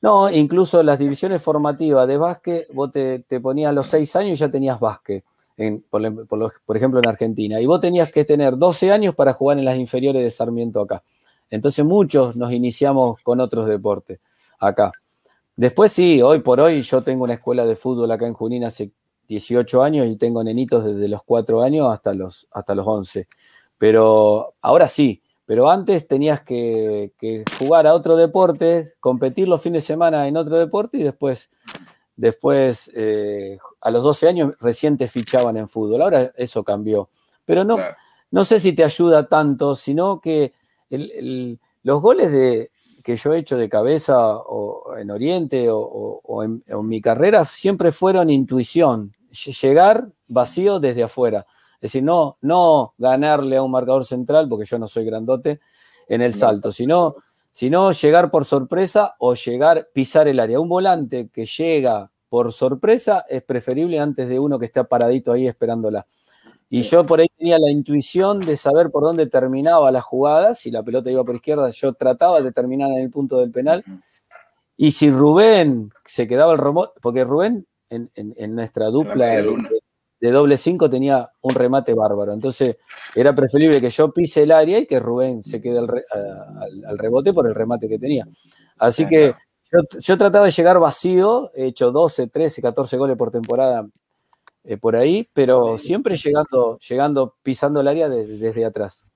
[0.00, 4.36] No, incluso las divisiones formativas de básquet, vos te, ponías a los seis años y
[4.36, 5.24] ya tenías básquet,
[5.90, 7.60] por, ejemplo en Argentina.
[7.60, 11.02] Y vos tenías que tener 12 años para jugar en las inferiores de Sarmiento acá.
[11.50, 14.20] Entonces muchos nos iniciamos con otros deportes
[14.60, 14.92] acá.
[15.56, 18.92] Después sí, hoy por hoy yo tengo una escuela de fútbol acá en Junín hace
[19.26, 23.26] 18 años y tengo nenitos desde los 4 años hasta los, hasta los 11.
[23.78, 27.12] Pero ahora sí, pero antes tenías que,
[27.58, 31.50] jugar a otro deporte, competir los fines de semana en otro deporte y después,
[32.16, 36.02] después eh, a los 12 años recién te fichaban en fútbol.
[36.02, 37.08] Ahora eso cambió.
[37.44, 37.78] Pero no,
[38.30, 40.52] no sé si te ayuda tanto, sino que
[40.90, 42.70] los goles de,
[43.02, 48.28] que yo he hecho de cabeza o en Oriente o, en, mi carrera siempre fueron
[48.28, 49.12] intuición,
[49.62, 51.46] llegar vacío desde afuera.
[51.80, 55.60] Es decir, no, no ganarle a un marcador central, porque yo no soy grandote,
[56.08, 57.16] en el salto, sino,
[57.52, 60.58] sino llegar por sorpresa o llegar, pisar el área.
[60.58, 65.46] Un volante que llega por sorpresa es preferible antes de uno que está paradito ahí
[65.46, 66.06] esperándola.
[66.70, 70.54] Y yo por ahí tenía la intuición de saber por dónde terminaba la jugada.
[70.54, 73.82] Si la pelota iba por izquierda, yo trataba de terminar en el punto del penal.
[74.76, 78.10] Y si Rubén se quedaba el remate, porque Rubén en,
[78.54, 79.56] nuestra dupla de,
[80.20, 82.32] doble cinco tenía un remate bárbaro.
[82.32, 82.76] Entonces
[83.14, 87.46] era preferible que yo pise el área y que Rubén se quede al, rebote por
[87.46, 88.26] el remate que tenía.
[88.78, 89.34] Así que
[89.70, 93.86] yo, yo, trataba de llegar vacío, he hecho 12, 13, 14 goles por temporada
[94.64, 99.06] eh, por ahí, pero siempre llegando, llegando pisando el área desde atrás.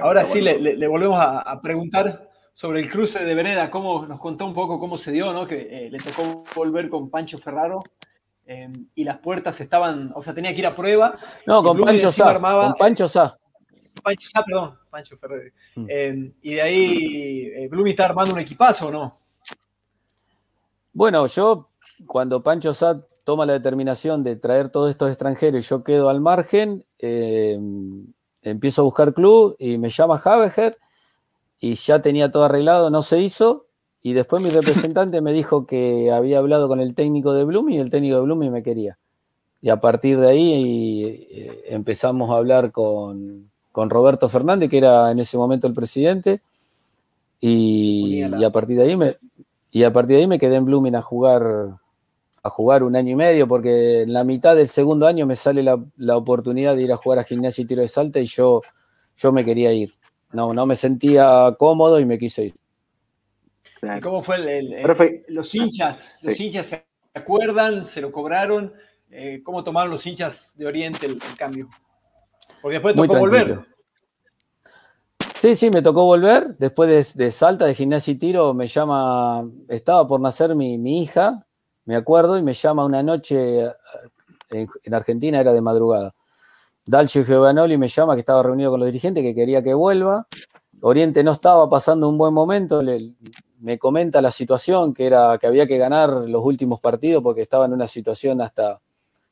[0.00, 2.29] Ahora sí, le, volvemos a, preguntar
[2.60, 5.46] sobre el cruce de Vereda, cómo nos contó un poco cómo se dio, ¿no?
[5.46, 7.82] Que eh, le tocó volver con Pancho Ferraro
[8.44, 11.14] em, y las puertas estaban, o sea, tenía que ir a prueba.
[11.46, 12.38] No, con Pancho Sá.
[12.38, 13.34] con Pancho Sá.
[14.02, 15.40] Pancho Sá, perdón, Pancho Ferraro.
[15.74, 15.86] Mm.
[15.88, 19.18] Em, y de ahí eh, Blumi está armando un equipazo, ¿no?
[20.92, 21.70] Bueno, yo
[22.04, 26.20] cuando Pancho Sat toma la determinación de traer todos estos extranjeros y yo quedo al
[26.20, 27.58] margen, eh,
[28.42, 30.76] empiezo a buscar club y me llama Habeger
[31.60, 33.66] y ya tenía todo arreglado, no se hizo.
[34.02, 37.78] Y después mi representante me dijo que había hablado con el técnico de Bloom y
[37.78, 38.98] el técnico de Bloom me quería.
[39.62, 45.20] Y a partir de ahí eh, empezamos a hablar con, Roberto Fernández, que era en
[45.20, 46.40] ese momento el presidente.
[47.40, 49.16] Y, a partir de ahí me,
[49.70, 51.78] y a partir de ahí me quedé en Blooming a jugar
[52.42, 55.62] a jugar un año y medio, porque en la mitad del segundo año me sale
[55.62, 58.62] la, oportunidad de ir a jugar a gimnasia y tiro de salta y yo,
[59.16, 59.94] yo me quería ir.
[60.32, 62.54] No, no me sentía cómodo y me quise ir.
[63.82, 64.76] ¿Y cómo fue el,
[65.28, 66.14] los hinchas?
[66.22, 67.84] ¿Los hinchas se acuerdan?
[67.84, 68.72] ¿Se lo cobraron?
[69.10, 71.68] Eh, ¿Cómo tomaron los hinchas de Oriente el, cambio?
[72.60, 73.66] Porque después tocó volver.
[75.40, 76.56] Sí, sí, me tocó volver.
[76.58, 81.46] Después de, Salta, de gimnasia y tiro, me llama, estaba por nacer mi, mi hija,
[81.86, 83.64] me acuerdo, y me llama una noche
[84.50, 86.14] eh, en, Argentina, era de madrugada.
[86.84, 90.26] Dalcio Giovanoli me llama que estaba reunido con los dirigentes, que quería que vuelva.
[90.82, 92.82] Oriente no estaba pasando un buen momento,
[93.60, 97.66] me comenta la situación, que era que había que ganar los últimos partidos porque estaba
[97.66, 98.80] en una situación hasta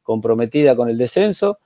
[0.02, 1.58] comprometida con el descenso.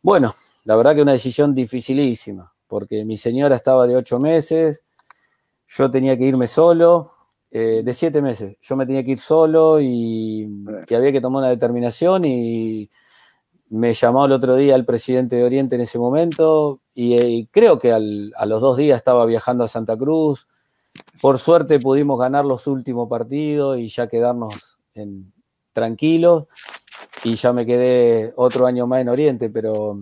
[0.00, 4.82] Bueno, la verdad que una decisión dificilísima, porque mi señora estaba de ocho meses,
[5.68, 7.12] yo tenía que irme solo,
[7.50, 10.48] eh, de siete meses, yo me tenía que ir solo y,
[10.88, 12.88] y había que tomar una determinación y
[13.72, 17.78] me llamó el otro día el presidente de Oriente en ese momento y, eh, creo
[17.78, 17.98] que a
[18.46, 20.46] los dos días estaba viajando a Santa Cruz.
[21.22, 25.32] Por suerte pudimos ganar los últimos partidos y ya quedarnos en,
[25.72, 26.44] tranquilos
[27.24, 29.98] y ya me quedé otro año más en Oriente, pero,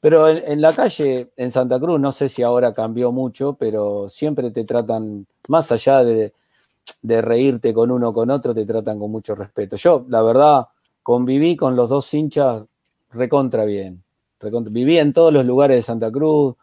[0.00, 4.50] pero en, la calle, en Santa Cruz, no sé si ahora cambió mucho, pero siempre
[4.52, 6.32] te tratan, más allá de,
[7.02, 9.76] de reírte con uno con otro, te tratan con mucho respeto.
[9.76, 10.68] Yo, la verdad,
[11.02, 12.64] conviví con los dos hinchas
[13.10, 14.00] recontra bien.
[14.70, 16.54] Viví en todos los lugares de Santa Cruz,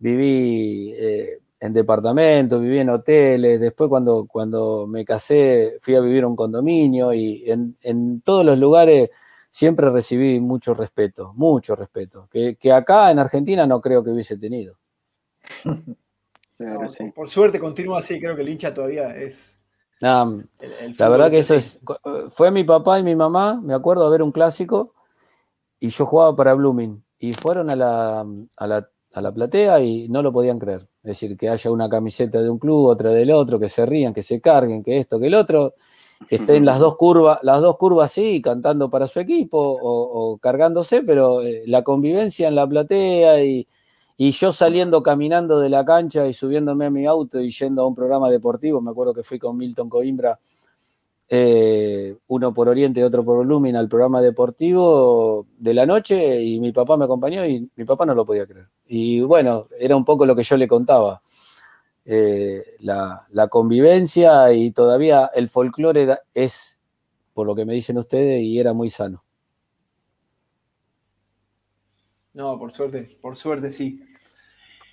[0.00, 6.24] viví eh, en departamentos, viví en hoteles, después cuando, cuando me casé fui a vivir
[6.24, 9.10] a un condominio y en, todos los lugares
[9.50, 14.76] siempre recibí mucho respeto, mucho respeto, que, acá en Argentina no creo que hubiese tenido.
[17.14, 19.55] Por suerte continúa así, creo que el hincha todavía es...
[20.00, 21.80] la verdad que eso es...
[22.30, 24.94] Fue mi papá y mi mamá, me acuerdo a ver un clásico
[25.80, 28.20] y yo jugaba para Blooming y fueron a la,
[28.56, 30.88] a, la, a la, platea y no lo podían creer.
[31.02, 34.12] Es decir, que haya una camiseta de un club, otra del otro, que se rían,
[34.12, 35.74] que se carguen, que esto, que el otro,
[36.28, 41.42] estén las dos curvas, las dos curvas sí, cantando para su equipo o, cargándose, pero
[41.42, 43.66] eh, la convivencia en la platea y,
[44.16, 47.86] y yo saliendo caminando de la cancha y subiéndome a mi auto y yendo a
[47.86, 50.38] un programa deportivo, me acuerdo que fui con Milton Coimbra
[51.28, 56.60] eh, uno por Oriente y otro por Lumin al programa deportivo de la noche y
[56.60, 58.68] mi papá me acompañó y mi papá no lo podía creer.
[58.86, 61.22] Y bueno, era un poco lo que yo le contaba.
[62.04, 66.78] Eh, la, convivencia y todavía el folclore es,
[67.34, 69.24] por lo que me dicen ustedes, y era muy sano.
[72.36, 73.98] No, por suerte, por suerte sí.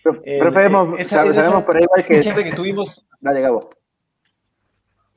[0.02, 2.22] Preferimos, eh, sabemos, por ahí que...
[2.22, 3.06] Siempre que tuvimos...
[3.20, 3.70] Dale, Gabo.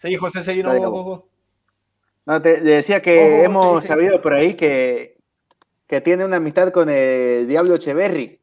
[0.03, 5.19] Sí, José, seguí, no, te, decía que hemos sabido por ahí que,
[5.87, 8.41] que tiene una amistad con el Diablo Echeverry.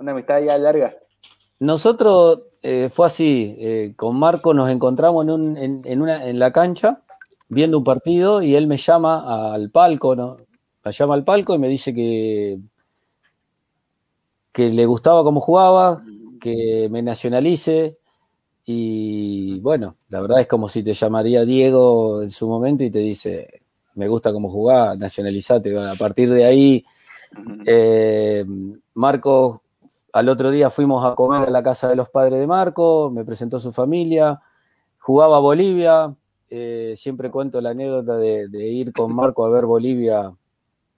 [0.00, 0.96] Una amistad ya larga.
[1.60, 6.52] Nosotros eh, fue así, eh, con Marco nos encontramos en, un, en, una, en la
[6.52, 7.02] cancha
[7.48, 10.36] viendo un partido y él me llama al palco, ¿no?
[10.90, 12.58] Llama al palco y me dice que,
[14.52, 16.02] que le gustaba cómo jugaba,
[16.40, 17.98] que me nacionalice,
[18.68, 22.98] y bueno, la verdad es como si te llamaría Diego en su momento y te
[22.98, 23.62] dice,
[23.94, 25.78] me gusta cómo jugás, nacionalizate.
[25.78, 26.84] a partir de ahí,
[27.64, 28.44] eh,
[28.94, 29.62] Marco,
[30.12, 33.24] al otro día fuimos a comer a la casa de los padres de Marco, me
[33.24, 34.42] presentó su familia,
[34.98, 36.12] jugaba Bolivia,
[36.50, 40.32] eh, siempre cuento la anécdota de, ir con Marco a ver Bolivia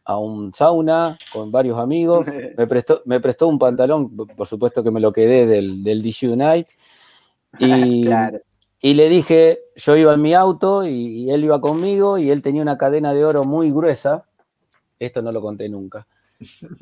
[0.09, 4.91] a un sauna con varios amigos, me prestó, me prestó un pantalón, por supuesto que
[4.91, 6.67] me lo quedé del, del DC United,
[8.81, 12.63] Y, le dije, yo iba en mi auto y, él iba conmigo y él tenía
[12.63, 14.25] una cadena de oro muy gruesa.
[15.01, 16.07] Esto no lo conté nunca.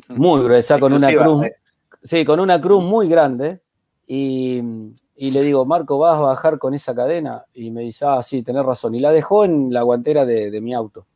[0.08, 1.46] Muy gruesa, con una cruz.
[1.46, 1.56] Eh.
[2.02, 3.62] Sí, con una cruz muy grande.
[4.06, 4.60] Y,
[5.16, 7.46] le digo, Marco, ¿vas a bajar con esa cadena?
[7.54, 8.94] Y me dice, ah, sí, tenés razón.
[8.94, 11.06] Y la dejó en la guantera de, mi auto.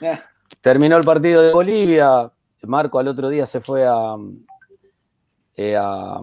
[0.60, 2.30] Terminó el partido de Bolivia.
[2.62, 4.16] Marco al otro día se fue a,
[5.56, 6.20] eh, a,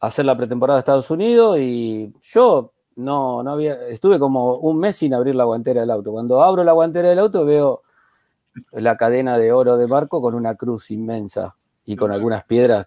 [0.00, 4.96] hacer la pretemporada de Estados Unidos y yo no, no había, estuve como un mes
[4.96, 6.12] sin abrir la guantera del auto.
[6.12, 7.82] Cuando abro la guantera del auto veo
[8.72, 12.86] la cadena de oro de Marco con una cruz inmensa y con algunas piedras.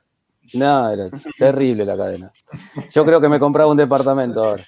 [0.54, 2.32] No, era terrible la cadena.
[2.92, 4.64] Yo creo que me compraba un departamento ahora.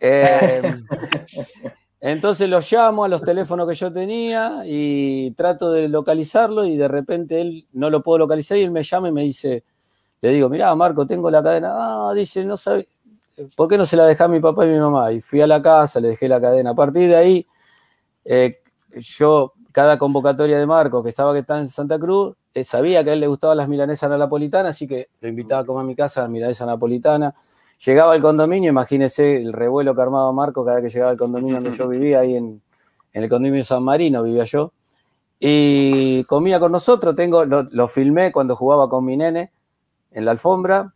[0.00, 0.62] Eh,
[2.00, 6.88] entonces lo llamo a los teléfonos que yo tenía y trato de localizarlo y de
[6.88, 9.64] repente él no lo puedo localizar y él me llama y me dice,
[10.20, 11.70] le digo, mirá, Marco, tengo la cadena.
[12.10, 12.88] Ah, dice, no sabe,
[13.54, 15.12] ¿por qué no se la dejé mi papá y mi mamá?
[15.12, 16.70] Y fui a la casa, le dejé la cadena.
[16.70, 17.46] A partir de ahí,
[18.24, 18.60] eh,
[18.96, 23.10] yo, cada convocatoria de Marco que estaba que está en Santa Cruz, eh, sabía que
[23.10, 25.94] a él le gustaban las milanesas napolitanas, así que lo invitaba a comer a mi
[25.94, 27.34] casa, la milanesa napolitana.
[27.84, 31.56] Llegaba al condominio, imagínese el revuelo que armaba Marco cada vez que llegaba al condominio
[31.56, 32.62] donde yo vivía, ahí en,
[33.12, 34.72] el condominio San Marino vivía yo.
[35.38, 39.52] Y comía con nosotros, tengo, lo filmé cuando jugaba con mi nene,
[40.12, 40.94] en la alfombra.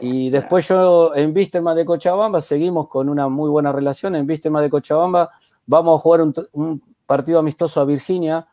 [0.00, 4.14] Y después yo en Vístema de Cochabamba seguimos con una muy buena relación.
[4.14, 5.30] En Vístema de Cochabamba
[5.66, 8.46] vamos a jugar un, partido amistoso a Virginia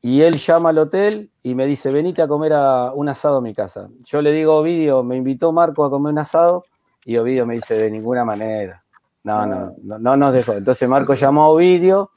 [0.00, 3.40] y él llama al hotel y me dice, venite a comer a un asado a
[3.40, 3.88] mi casa.
[4.04, 6.64] Yo le digo, Ovidio, me invitó Marco a comer un asado
[7.04, 8.84] Y Ovidio me dice, de ninguna manera.
[9.24, 10.52] No, no, no, no nos dejó.
[10.52, 12.12] Entonces Marco llamó a Ovidio,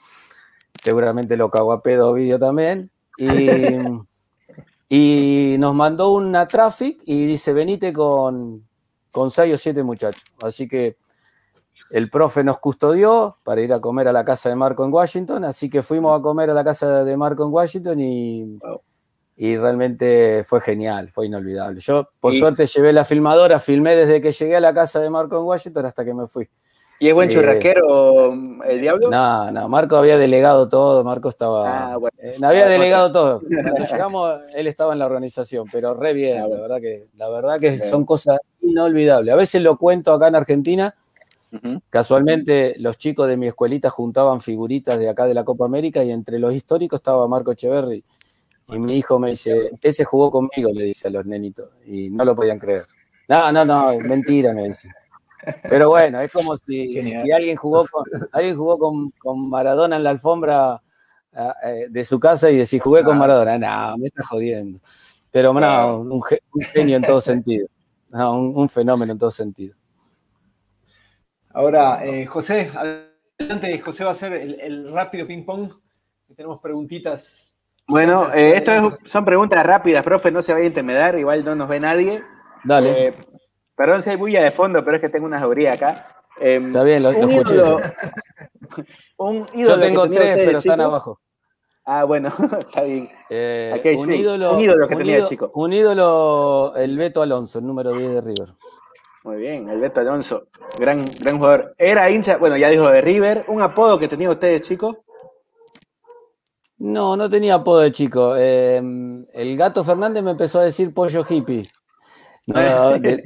[0.81, 3.47] seguramente lo cagó a pedo Ovidio también, y,
[4.89, 8.65] y nos mandó una traffic y dice, venite con,
[9.11, 10.23] con seis o siete muchachos.
[10.41, 10.97] Así que
[11.91, 15.43] el profe nos custodió para ir a comer a la casa de Marco en Washington,
[15.43, 18.59] así que fuimos a comer a la casa de Marco en Washington y,
[19.35, 21.81] y realmente fue genial, fue inolvidable.
[21.81, 25.37] Yo, por suerte, llevé la filmadora, filmé desde que llegué a la casa de Marco
[25.37, 26.49] en Washington hasta que me fui.
[26.99, 28.31] ¿Y es buen eh, churrasquero
[28.63, 29.09] el diablo?
[29.09, 31.93] No, no, Marco había delegado todo, Marco estaba...
[31.93, 33.41] Ah, eh, había delegado todo.
[33.49, 37.27] Cuando llegamos, él estaba en la organización, pero re bien, ah, la verdad que, la
[37.29, 39.33] verdad que son cosas inolvidables.
[39.33, 40.95] A veces lo cuento acá en Argentina
[41.89, 46.11] Casualmente, los chicos de mi escuelita juntaban figuritas de acá de la Copa América y
[46.11, 48.03] entre los históricos estaba Marco Echeverry.
[48.69, 51.69] Y mi hijo me dice, ese jugó conmigo, le dice a los nenitos.
[51.85, 52.85] Y no lo podían creer.
[53.27, 54.89] No, no, no, mentira, me dice.
[55.63, 60.81] Pero bueno, es como si, alguien jugó, con, alguien jugó con, Maradona en la alfombra
[61.33, 63.57] ah, eh, de su casa y decía, jugué con Maradona.
[63.57, 64.79] No, me está jodiendo.
[65.31, 66.21] Pero no, un,
[66.73, 67.67] genio en todo sentido.
[68.11, 69.75] un fenómeno en todo sentido.
[71.53, 75.71] Ahora, eh, José, adelante, José va a hacer el, rápido ping-pong.
[76.35, 77.53] Tenemos preguntitas.
[77.87, 81.67] Bueno, eh, esto son preguntas rápidas, profe, no se vaya a intimidar, igual no nos
[81.67, 82.23] ve nadie.
[82.63, 83.07] Dale.
[83.07, 83.13] Eh,
[83.75, 86.05] perdón si hay bulla de fondo, pero es que tengo una jauría acá.
[86.39, 87.77] Em, Está bien, lo, un ídolo,
[89.17, 91.19] un ídolo Yo tengo tres, pero están abajo.
[91.83, 92.29] Ah, bueno,
[92.59, 93.09] está bien.
[93.97, 95.51] un, ídolo, un ídolo que tenía chico.
[95.55, 98.53] Un ídolo, el Beto Alonso, el número 10 de River.
[99.23, 100.47] Muy bien, Alberto Alonso,
[100.79, 101.75] gran, gran jugador.
[101.77, 105.03] Era hincha, bueno, ya dijo de River, ¿un apodo que tenía usted de chico?
[106.79, 108.35] No, no tenía apodo de chico.
[108.35, 111.63] Em, el gato Fernández me empezó a decir pollo hippie.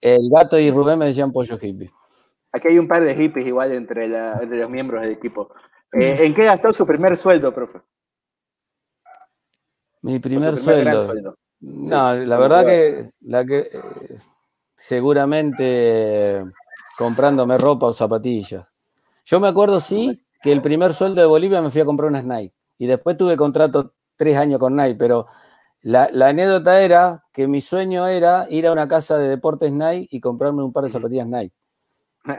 [0.00, 1.90] el gato y Rubén me decían pollo hippie.
[2.50, 5.52] Aquí hay un par de hippies igual entre, los miembros del equipo.
[5.92, 7.80] Eh, ¿En qué gastó su primer sueldo, profe?
[10.00, 11.36] Mi primer, sueldo.
[11.60, 14.18] No, la verdad que, la que eh,
[14.76, 16.44] seguramente
[16.96, 18.66] comprándome ropa o zapatillas.
[19.24, 22.24] Yo me acuerdo, sí, que el primer sueldo de Bolivia me fui a comprar unas
[22.24, 22.54] Nike.
[22.78, 25.26] Y después tuve contrato tres años con Nike, pero
[25.80, 30.20] la, anécdota era que mi sueño era ir a una casa de deportes Nike y
[30.20, 31.54] comprarme un par de zapatillas Nike.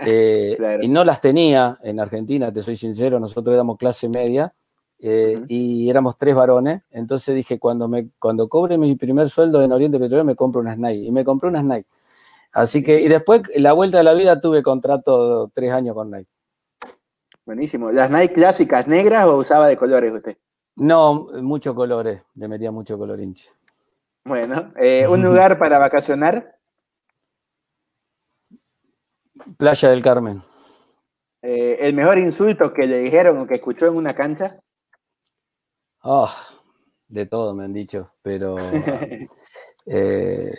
[0.08, 4.52] Eh, y no las tenía en Argentina, te soy sincero, nosotros éramos clase media
[4.98, 6.82] eh, y éramos tres varones.
[6.90, 10.80] Entonces dije, cuando, me, cuando cobre mi primer sueldo en Oriente Petrolero, me compro unas
[10.80, 11.06] Nike.
[11.06, 11.88] Y me compré unas Nike.
[12.56, 16.30] Así que, y después, la vuelta de la vida, tuve contrato tres años con Nike.
[17.46, 17.92] Buenísimo.
[17.92, 20.38] ¿Las Nike clásicas negras o usaba de colores usted?
[20.78, 22.22] No, muchos colores.
[22.34, 23.50] Le metía mucho color hinche.
[24.24, 26.58] Bueno, eh, ¿un lugar para vacacionar?
[29.58, 30.42] Playa del Carmen.
[31.42, 34.62] Eh, ¿El mejor insulto que le dijeron o que escuchó en una cancha?
[36.04, 36.32] Oh,
[37.10, 38.56] de todo me han dicho, pero
[39.86, 40.56] eh,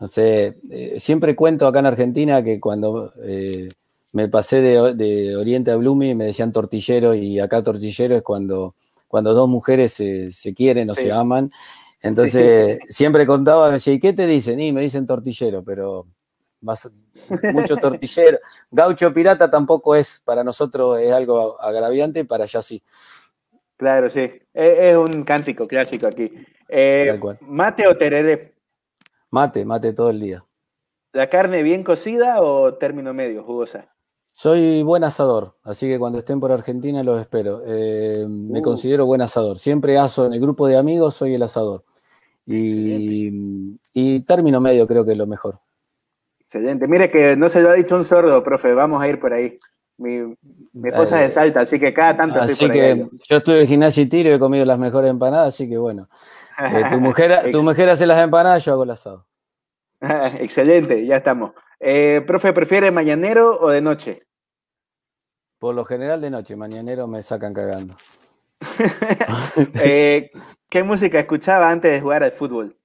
[0.00, 3.68] no sé, eh, siempre cuento acá en Argentina que cuando eh,
[4.12, 8.74] me pasé de, Oriente a Blumi me decían tortillero y acá tortillero es cuando,
[9.06, 11.52] cuando dos mujeres se, quieren o se aman.
[12.00, 14.58] Entonces siempre contaba, me decía, ¿y qué te dicen?
[14.58, 16.06] Y me dicen tortillero, pero
[16.62, 16.90] más,
[17.52, 18.38] mucho tortillero.
[18.70, 22.82] Gaucho pirata tampoco es, para nosotros es algo agraviante, para allá sí.
[23.76, 24.30] Claro, sí.
[24.54, 26.32] Es, un cántico clásico aquí.
[26.70, 28.54] Eh, ¿Mate o tereré?
[29.30, 30.44] Mate, mate todo el día.
[31.12, 33.88] ¿La carne bien cocida o término medio, jugosa?
[34.32, 37.62] Soy buen asador, así que cuando estén por Argentina los espero.
[37.66, 38.62] Eh, me uh.
[38.62, 39.58] considero buen asador.
[39.58, 41.84] Siempre aso en el grupo de amigos, soy el asador.
[42.46, 45.60] Y, y, término medio creo que es lo mejor.
[46.40, 46.88] Excelente.
[46.88, 48.72] Mire que no se lo ha dicho un sordo, profe.
[48.72, 49.58] Vamos a ir por ahí.
[49.98, 50.34] Mi,
[50.84, 54.06] esposa es de Salta, así que cada tanto así que Yo estuve en gimnasia y
[54.06, 56.08] tiro y he comido las mejores empanadas, así que bueno.
[56.60, 59.26] Eh, tu, mujer, tu mujer hace las empanadas, yo hago el asado.
[60.00, 61.52] Excelente, ya estamos.
[61.78, 64.26] Eh, profe, ¿prefiere mañanero o de noche?
[65.58, 67.96] Por lo general de noche, mañanero me sacan cagando.
[69.82, 70.30] Eh,
[70.68, 72.76] ¿Qué música escuchaba antes de jugar al fútbol?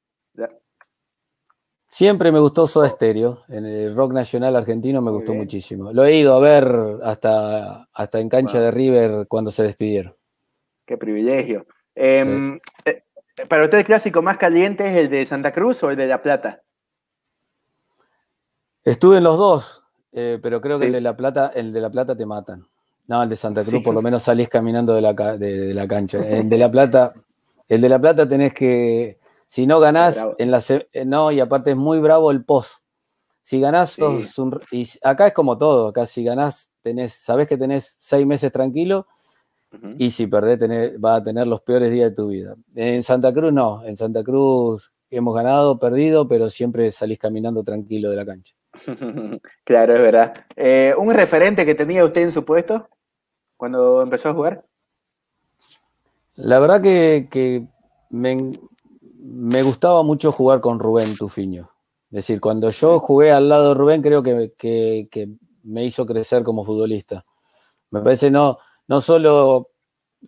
[1.88, 5.94] Siempre me gustó Soda Stereo, en el rock nacional argentino me gustó muchísimo.
[5.94, 6.68] Lo he ido a ver
[7.04, 10.14] hasta, hasta en cancha de River cuando se despidieron.
[10.86, 11.66] Qué privilegio.
[11.96, 12.60] Em,
[13.50, 16.22] ¿Para usted el clásico más caliente es el de Santa Cruz o el de La
[16.22, 16.62] Plata?
[18.84, 19.84] Estuve en los dos,
[20.14, 22.66] eh, pero creo que el de La Plata, el de La Plata te matan.
[23.08, 26.20] No, el de Santa Cruz por lo menos salís caminando de la, de, la cancha.
[26.20, 27.14] El de La Plata,
[27.68, 31.72] el de La Plata tenés que, si no ganás, en la, eh, no, y aparte
[31.72, 32.80] es muy bravo el post.
[33.42, 33.98] Si ganás,
[34.72, 39.06] y acá es como todo, acá si ganás, tenés, sabés que tenés seis meses tranquilo,
[39.98, 42.56] y si perdés, tenés, vas a tener los peores días de tu vida.
[42.76, 48.10] En Santa Cruz no, en Santa Cruz hemos ganado, perdido, pero siempre salís caminando tranquilo
[48.10, 48.56] de la cancha.
[49.64, 50.34] claro, es verdad.
[50.56, 52.90] Eh, ¿Un referente que tenía usted en su puesto
[53.58, 54.66] cuando empezó a jugar?
[56.36, 57.68] La verdad que,
[58.10, 61.70] me, gustaba mucho jugar con Rubén Tufiño.
[62.12, 66.66] Es decir, cuando yo jugué al lado de Rubén, creo que, me hizo crecer como
[66.66, 67.26] futbolista.
[67.90, 68.58] Me parece no,
[68.88, 69.70] no solo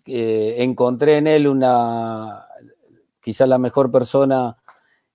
[0.06, 2.46] eh, encontré en él una,
[3.20, 4.56] quizás la mejor persona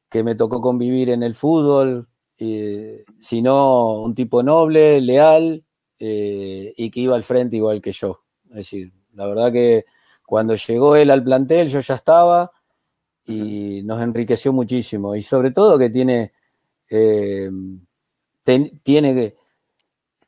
[0.09, 5.63] que me tocó convivir en el fútbol, eh, sino un tipo noble, leal
[5.99, 8.23] eh, y que iba al frente igual que yo.
[8.49, 9.85] Es decir, la verdad que
[10.25, 12.51] cuando llegó él al plantel yo ya estaba
[13.25, 15.15] y nos enriqueció muchísimo.
[15.15, 16.33] Y sobre todo que tiene
[18.83, 19.35] tiene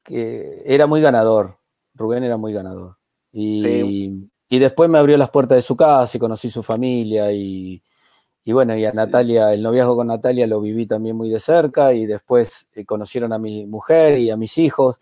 [0.03, 1.57] que, era muy ganador.
[1.93, 2.97] Rubén era muy ganador.
[3.37, 7.81] Y, después me abrió las puertas de su casa y conocí su familia y,
[8.45, 12.05] bueno, y a Natalia, el noviazgo con Natalia lo viví también muy de cerca y
[12.05, 15.01] después eh, conocieron a mi mujer y a mis hijos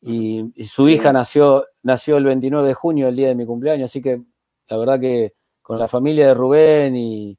[0.00, 4.00] y, su hija nació, nació el 29 de junio, el día de mi cumpleaños, así
[4.00, 4.22] que
[4.68, 7.36] la verdad que con la familia de Rubén y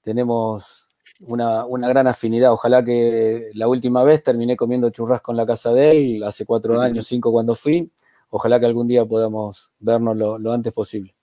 [0.00, 0.86] tenemos
[1.20, 2.52] una, gran afinidad.
[2.52, 6.80] Ojalá que la última vez terminé comiendo churrasco en la casa de él, hace cuatro
[6.80, 7.90] años, cinco cuando fui.
[8.30, 11.14] Ojalá que algún día podamos vernos lo, antes posible.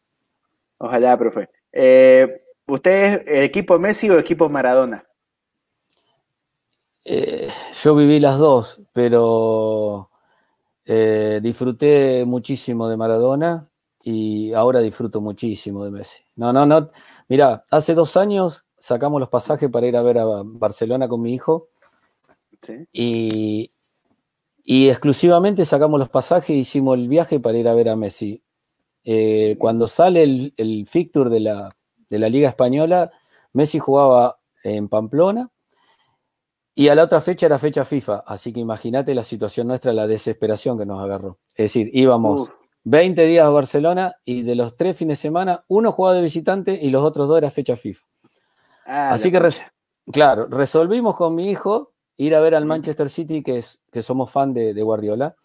[0.77, 1.49] Ojalá, profe.
[1.71, 5.05] Eh, ¿Usted es equipo Messi o equipo Maradona?
[7.05, 7.49] Eh,
[7.81, 10.09] yo viví las dos, pero
[10.85, 13.69] eh, disfruté muchísimo de Maradona
[14.03, 16.23] y ahora disfruto muchísimo de Messi.
[16.35, 16.89] No, no, no.
[17.27, 21.33] Mira, hace dos años sacamos los pasajes para ir a ver a Barcelona con mi
[21.33, 21.69] hijo.
[22.91, 23.71] Y,
[24.65, 28.43] exclusivamente sacamos los pasajes e hicimos el viaje para ir a ver a Messi.
[29.03, 31.75] Eh, cuando sale el, el fixture de la,
[32.09, 33.11] de la Liga Española,
[33.51, 35.51] Messi jugaba en Pamplona
[36.75, 38.23] y a la otra fecha era fecha FIFA.
[38.25, 41.37] Así que imagínate la situación nuestra, la desesperación que nos agarró.
[41.49, 42.49] Es decir, íbamos
[42.83, 46.79] 20 días a Barcelona y de los tres fines de semana, uno jugaba de visitante
[46.81, 48.05] y los otros dos era fecha FIFA.
[48.85, 49.39] Ah, Así que,
[50.11, 54.31] claro, resolvimos con mi hijo ir a ver al Manchester City, que, es, que somos
[54.31, 55.35] fan de, Guardiola.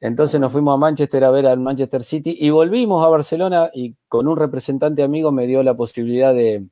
[0.00, 3.94] Entonces nos fuimos a Manchester a ver al Manchester City y volvimos a Barcelona y
[4.08, 6.66] con un representante amigo me dio la posibilidad de,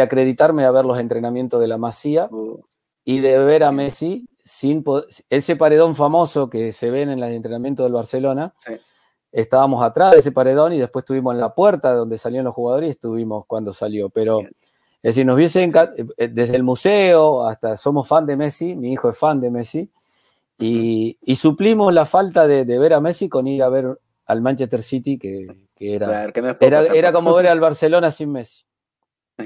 [0.00, 2.62] acreditarme a ver los entrenamientos de la Masía uh.
[3.04, 4.84] y de ver a Messi sin
[5.30, 8.52] ese paredón famoso que se ven en el entrenamiento del Barcelona.
[9.32, 12.88] Estábamos atrás de ese paredón y después estuvimos en la puerta donde salían los jugadores
[12.88, 14.10] y estuvimos cuando salió.
[14.10, 14.40] Pero
[15.02, 19.08] es decir, nos hubiese eh, desde el museo hasta somos fan de Messi, mi hijo
[19.08, 19.90] es fan de Messi,
[20.58, 25.18] y, suplimos la falta de, ver a Messi con ir a ver al Manchester City,
[25.18, 25.46] que,
[25.78, 26.30] era,
[26.60, 28.66] era, como ver al Barcelona sin Messi.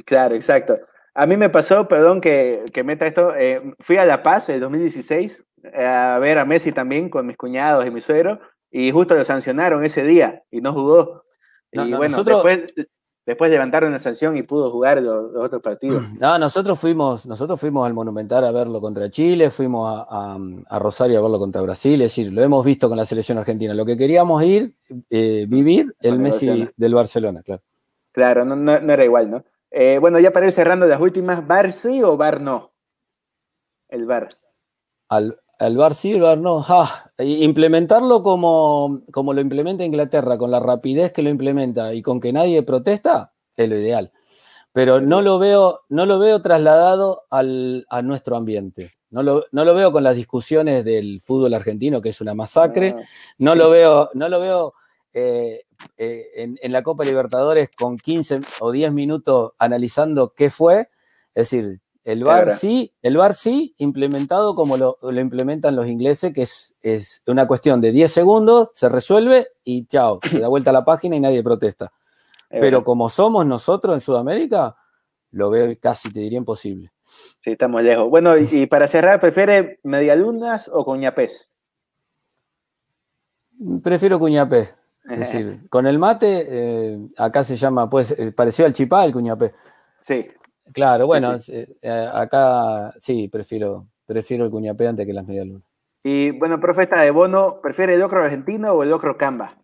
[0.04, 0.76] Claro, exacto.
[1.14, 5.46] A mí me pasó, perdón que, meta esto, eh, fui a La Paz en 2016
[5.72, 8.40] eh, a ver a Messi también con mis cuñados y mi suegro,
[8.72, 11.24] y justo lo sancionaron ese día y no jugó.
[11.70, 12.88] y bueno, nosotros, después,
[13.26, 16.02] después levantaron la sanción y pudo jugar los, otros partidos.
[16.20, 21.22] No, nosotros fuimos, nosotros fuimos al Monumental a verlo contra Chile, fuimos a, Rosario a
[21.22, 23.74] verlo contra Brasil, es decir, lo hemos visto con la selección argentina.
[23.74, 24.74] Lo que queríamos ir,
[25.10, 27.62] eh, vivir, el Messi del Barcelona, claro.
[28.12, 29.44] Claro, no, era igual, ¿no?
[29.70, 32.72] Eh, bueno, ya para ir cerrando las últimas, ¿Bar sí o Bar no?
[33.88, 34.28] El Bar.
[35.08, 36.64] Al, el bar sí, el bar no.
[36.68, 42.20] Ah, implementarlo como, como lo implementa Inglaterra, con la rapidez que lo implementa y con
[42.20, 44.12] que nadie protesta, es lo ideal.
[44.72, 48.92] Pero no lo veo, no lo veo trasladado al, a nuestro ambiente.
[49.10, 52.96] No lo, no lo, veo con las discusiones del fútbol argentino, que es una masacre.
[53.38, 54.74] No, lo veo, no lo veo
[55.12, 55.62] eh,
[55.96, 60.88] eh, en, en, la Copa Libertadores con 15 o 10 minutos analizando qué fue.
[61.32, 66.42] Es decir, el bar sí, el bar sí, implementado como lo, implementan los ingleses, que
[66.42, 70.74] es, es, una cuestión de 10 segundos, se resuelve y chao, se da vuelta a
[70.74, 71.92] la página y nadie protesta.
[72.50, 74.76] Pero como somos nosotros en Sudamérica,
[75.32, 76.92] lo veo casi, te diría, imposible.
[77.40, 78.08] Sí, estamos lejos.
[78.08, 81.56] Bueno, y, para cerrar, ¿prefiere medialunas o cuñapés?
[83.82, 84.74] Prefiero cuñapés.
[85.04, 89.52] Es decir, con el mate, eh, acá se llama, pues, parecido al chipá, el cuñapé.
[89.98, 90.26] Sí.
[90.72, 95.62] Claro, bueno, eh, acá sí, prefiero, prefiero el cuñapé antes que las medialunas.
[96.02, 99.58] Y bueno, profeta de Bono, ¿prefiere el locro argentino o el locro camba?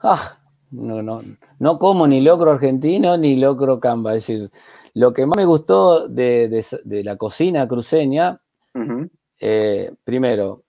[0.00, 0.38] Ah,
[0.70, 1.20] no, no,
[1.58, 4.14] no como ni locro argentino ni locro camba.
[4.14, 4.50] Es decir,
[4.94, 6.64] lo que más me gustó de,
[7.04, 8.40] la cocina cruceña
[9.44, 10.62] Eh, primero,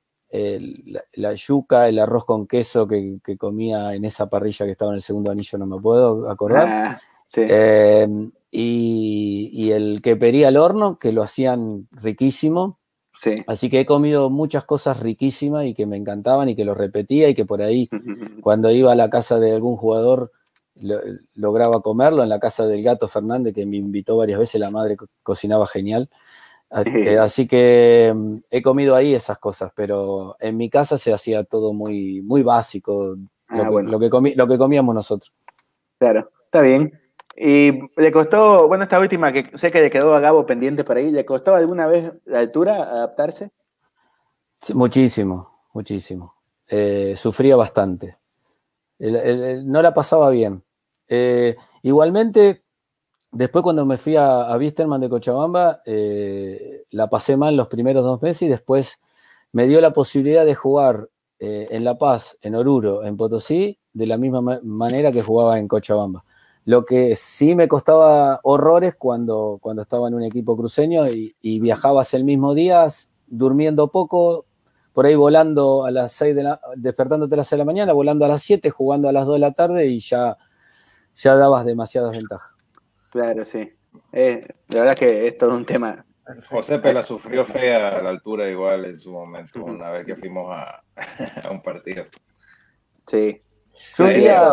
[1.13, 5.01] la, yuca, el arroz con queso que, comía en esa parrilla que estaba en el
[5.01, 6.67] segundo anillo, no me puedo acordar.
[6.67, 6.99] Ah,
[7.37, 8.07] eh,
[8.55, 12.79] y, el que pería al horno, que lo hacían riquísimo.
[13.47, 17.29] Así que he comido muchas cosas riquísimas y que me encantaban y que lo repetía
[17.29, 17.89] y que por ahí,
[18.41, 20.31] cuando iba a la casa de algún jugador,
[21.33, 22.21] lograba comerlo.
[22.21, 26.09] En la casa del gato Fernández, que me invitó varias veces, la madre cocinaba genial.
[27.21, 31.73] Así que mm, he comido ahí esas cosas, pero en mi casa se hacía todo
[31.73, 33.15] muy, muy básico,
[33.47, 35.33] ah, lo, que, lo que comíamos nosotros.
[35.99, 37.02] Claro, está bien.
[37.35, 40.97] Y le costó, bueno, esta última que sé que le quedó a Gabo pendiente por
[40.97, 43.51] ahí, ¿le costó alguna vez la altura adaptarse?
[44.73, 46.35] muchísimo, muchísimo.
[46.67, 48.17] Eh, sufría bastante.
[48.99, 50.63] no la pasaba bien.
[51.07, 52.61] Eh, igualmente,
[53.35, 58.03] Después cuando me fui a, a Wisterman de Cochabamba, eh, la pasé mal los primeros
[58.03, 59.01] dos meses y después
[59.51, 61.09] me dio la posibilidad de jugar
[61.39, 66.23] en La Paz, en Oruro, en Potosí, de la misma manera que jugaba en Cochabamba.
[66.65, 71.59] Lo que sí me costaba horrores cuando, cuando estaba en un equipo cruceño y, y
[71.59, 72.87] viajabas el mismo día,
[73.27, 74.45] durmiendo poco,
[74.93, 77.93] por ahí volando a las 6 de la, despertándote a las 6 de la mañana,
[77.93, 80.37] volando a las 7, jugando a las 2 de la tarde y ya,
[81.15, 82.51] ya dabas demasiadas ventajas.
[83.09, 83.73] Claro, sí.
[84.11, 86.05] Eh, la verdad que es todo un tema.
[86.49, 90.55] José Pela sufrió fea a la altura igual en su momento, una vez que fuimos
[90.55, 90.83] a,
[91.51, 92.05] un partido.
[93.07, 93.41] Sí.
[93.99, 94.51] Un, día,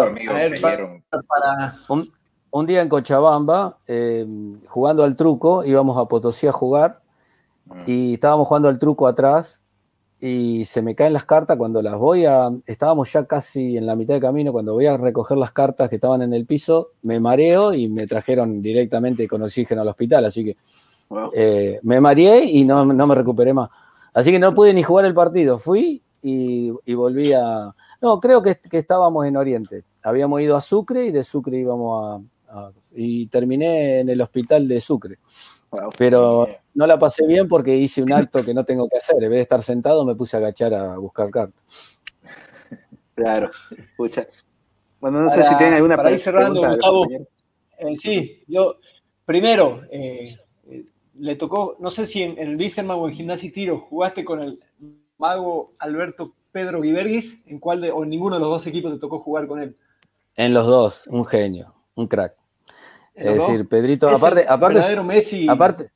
[2.50, 4.26] un, día en Cochabamba, eh,
[4.66, 7.00] jugando al truco, íbamos a Potosí a jugar
[7.66, 7.82] mm.
[7.86, 9.60] y estábamos jugando al truco atrás
[10.20, 12.50] y se me caen las cartas cuando las voy a...
[12.66, 15.96] Estábamos ya casi en la mitad de camino, cuando voy a recoger las cartas que
[15.96, 20.44] estaban en el piso, me mareo y me trajeron directamente con oxígeno al hospital, así
[20.44, 20.56] que
[21.34, 23.70] eh, me mareé y no, me recuperé más.
[24.12, 27.74] Así que no pude ni jugar el partido, fui y, volví a...
[28.00, 29.84] No, creo que, que, estábamos en Oriente.
[30.02, 32.72] Habíamos ido a Sucre y de Sucre íbamos a...
[32.94, 35.18] y terminé en el hospital de Sucre.
[35.96, 39.16] Pero no la pasé bien porque hice un acto que no tengo que hacer.
[39.22, 42.00] En vez de estar sentado, me puse a agachar a buscar cartas.
[43.14, 44.26] Claro, escucha.
[45.00, 47.06] Bueno, no sé si tienen alguna para ir cerrando, Gustavo,
[47.78, 48.76] eh, sí, yo
[49.24, 50.36] primero eh,
[50.68, 50.84] eh,
[51.18, 54.40] le tocó, no sé si en, el Wisterman o en Gimnasia y Tiro jugaste con
[54.40, 54.60] el
[55.16, 58.98] mago Alberto Pedro Guiberguis, en cuál de, o en ninguno de los dos equipos te
[58.98, 59.76] tocó jugar con él.
[60.36, 62.34] En los dos, un genio, un crack.
[63.14, 65.46] Es decir, Pedrito, aparte, aparte, Messi.
[65.48, 65.90] aparte,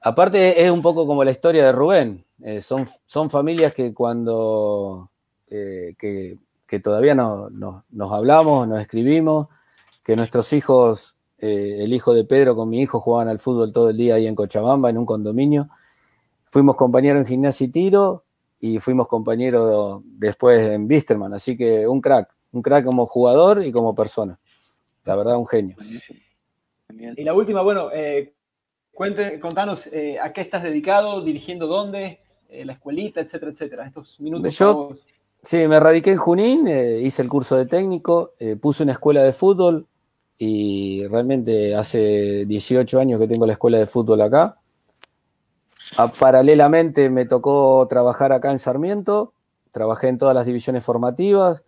[0.00, 2.24] aparte es un poco como la historia de Rubén.
[2.42, 5.10] Eh, son, son familias que cuando
[5.48, 6.38] eh, que,
[6.80, 9.48] todavía no, nos hablamos, nos escribimos,
[10.04, 13.90] que nuestros hijos, eh, el hijo de Pedro con mi hijo jugaban al fútbol todo
[13.90, 15.68] el día ahí en Cochabamba, en un condominio.
[16.50, 18.24] Fuimos compañeros en gimnasia y tiro
[18.60, 23.72] y fuimos compañeros después en Bisterman, así que un crack, un crack como jugador y
[23.72, 24.38] como persona.
[25.04, 25.76] La verdad, un genio.
[27.16, 28.34] Y la última, bueno, eh,
[28.92, 33.86] contanos eh, a qué estás dedicado, dirigiendo dónde, eh, la escuelita, etcétera, etcétera.
[33.86, 34.58] Estos minutos.
[34.58, 34.90] Yo,
[35.42, 39.86] sí, me radiqué en Junín, hice el curso de técnico, puse una escuela de fútbol
[40.36, 44.57] y realmente hace 18 años que tengo la escuela de fútbol acá.
[46.18, 49.32] Paralelamente me tocó trabajar acá en Sarmiento,
[49.70, 51.62] trabajé en todas las divisiones formativas,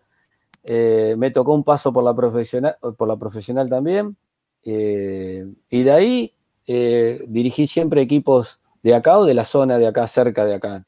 [0.64, 4.16] eh, me tocó un paso por la profesional, por la profesional también.
[4.64, 6.35] Eh, y de ahí
[6.66, 10.87] eh, dirigí siempre equipos de acá o de la zona de acá, cerca de acá.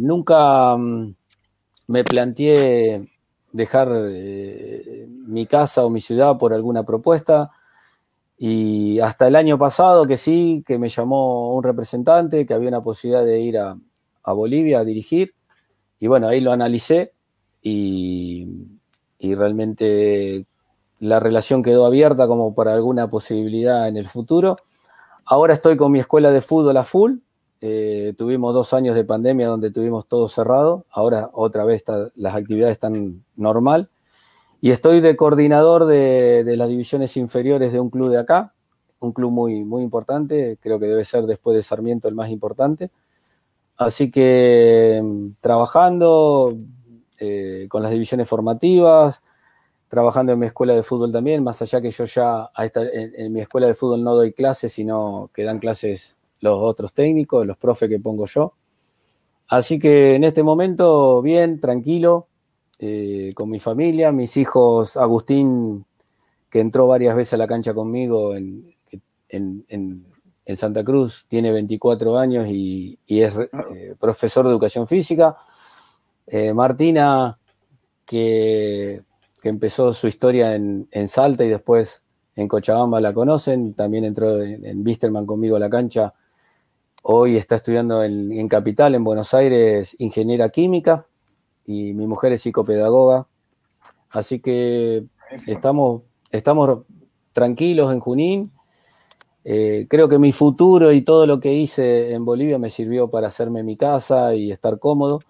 [0.00, 1.14] nunca mm,
[1.88, 3.08] me planteé
[3.52, 7.50] dejar mi casa o mi ciudad por alguna propuesta.
[8.44, 12.82] Y hasta el año pasado que sí, que me llamó un representante, que había una
[12.82, 13.78] posibilidad de ir a,
[14.24, 15.32] a Bolivia a dirigir.
[16.00, 17.12] Y bueno, ahí lo analicé
[17.62, 18.48] y,
[19.20, 20.44] realmente
[20.98, 24.56] la relación quedó abierta como para alguna posibilidad en el futuro.
[25.24, 27.18] Ahora estoy con mi escuela de fútbol a full.
[27.60, 30.84] Eh, tuvimos dos años de pandemia donde tuvimos todo cerrado.
[30.90, 31.84] Ahora otra vez
[32.16, 33.88] las actividades están normal.
[34.64, 38.54] Y estoy de coordinador de, las divisiones inferiores de un club de acá,
[39.00, 42.92] un club muy, muy importante, creo que debe ser después de Sarmiento el más importante.
[43.76, 46.56] Así que mm, trabajando,
[47.18, 49.20] eh, con las divisiones formativas,
[49.88, 53.66] trabajando en mi escuela de fútbol también, más allá que yo ya en, mi escuela
[53.66, 57.98] de fútbol no doy clases, sino que dan clases los otros técnicos, los profes que
[57.98, 58.54] pongo yo.
[59.48, 62.28] Así que en este momento, bien, tranquilo,
[62.82, 65.86] eh, con mi familia, mis hijos, Agustín,
[66.50, 68.74] que entró varias veces a la cancha conmigo en,
[70.44, 73.34] en Santa Cruz, tiene 24 años y, es
[73.74, 75.36] eh, profesor de educación física.
[76.26, 77.38] Eh, Martina,
[78.04, 79.02] que,
[79.42, 82.02] empezó su historia en, Salta y después
[82.36, 86.14] en Cochabamba la conocen, también entró en, en conmigo a la cancha.
[87.02, 91.06] Hoy está estudiando en, Capital, en Buenos Aires, ingeniera química
[91.66, 93.26] y mi mujer es psicopedagoga.
[94.10, 95.04] Así que
[95.46, 96.80] estamos, estamos
[97.32, 98.52] tranquilos en Junín.
[99.44, 103.28] Eh, creo que mi futuro y todo lo que hice en Bolivia me sirvió para
[103.28, 105.20] hacerme mi casa y estar cómodo.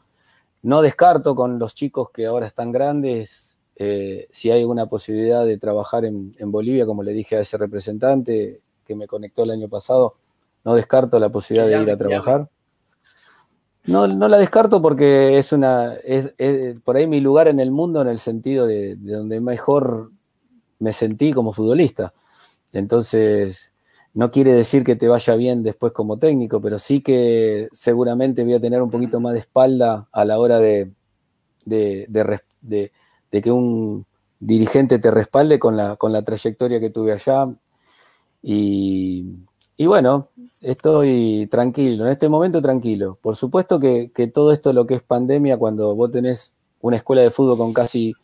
[0.63, 5.59] No descarto con los chicos que ahora están grandes eh, si hay alguna posibilidad de
[5.59, 10.15] trabajar en, Bolivia, como le dije a ese representante que me conectó el año pasado,
[10.65, 12.49] no descarto la posibilidad de ir a trabajar.
[13.85, 16.33] No, la descarto porque es una, es,
[16.85, 20.13] por ahí mi lugar en el mundo en el sentido de, de donde mejor
[20.79, 22.13] me sentí como futbolista.
[22.73, 23.73] Entonces,
[24.15, 28.55] no quiere decir que te vaya bien después como técnico, pero sí que seguramente voy
[28.55, 30.93] a tener un poquito más de espalda a la hora de,
[31.65, 32.91] de,
[33.31, 34.07] que un
[34.39, 37.49] dirigente te respalde con la, con la trayectoria que tuve allá.
[38.43, 39.47] Y,
[39.79, 40.29] bueno,
[40.63, 43.19] estoy tranquilo, en este momento tranquilo.
[43.21, 47.23] Por supuesto que, que todo esto lo que es pandemia, cuando vos tenés una escuela
[47.23, 48.15] de fútbol con casi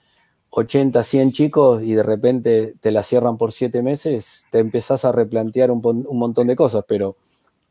[0.51, 5.13] 80, 100 chicos y de repente te la cierran por siete meses, te empezás a
[5.13, 7.17] replantear un, montón de cosas, pero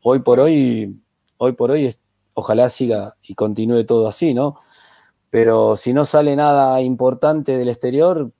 [0.02, 1.00] hoy por hoy,
[1.38, 1.94] hoy por hoy,
[2.34, 4.56] ojalá siga y continúe todo así, ¿no?
[5.30, 8.30] Pero si no sale nada importante del exterior,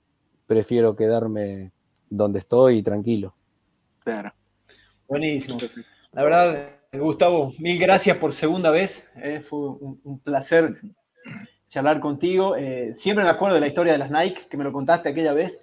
[0.47, 1.71] prefiero quedarme
[2.09, 3.35] donde estoy tranquilo.
[4.03, 4.33] Claro.
[5.07, 5.57] Buenísimo.
[6.11, 9.07] La verdad, Gustavo, mil gracias por segunda vez.
[9.15, 9.43] ¿eh?
[9.47, 10.75] fue un placer
[11.69, 12.55] charlar contigo.
[12.55, 15.33] Eh, siempre me acuerdo de la historia de las Nike, que me lo contaste aquella
[15.33, 15.59] vez,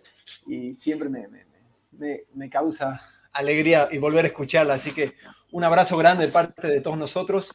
[0.47, 3.01] y siempre me, causa
[3.33, 4.75] alegría y volver a escucharla.
[4.75, 5.13] Así que
[5.53, 7.55] un abrazo grande de parte de todos nosotros.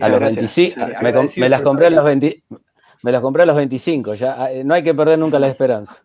[0.00, 0.80] a los 25,
[1.36, 2.42] me, las compré a los 20,
[3.02, 6.02] me las compré a los 25, ya ah, no hay que perder nunca la esperanza.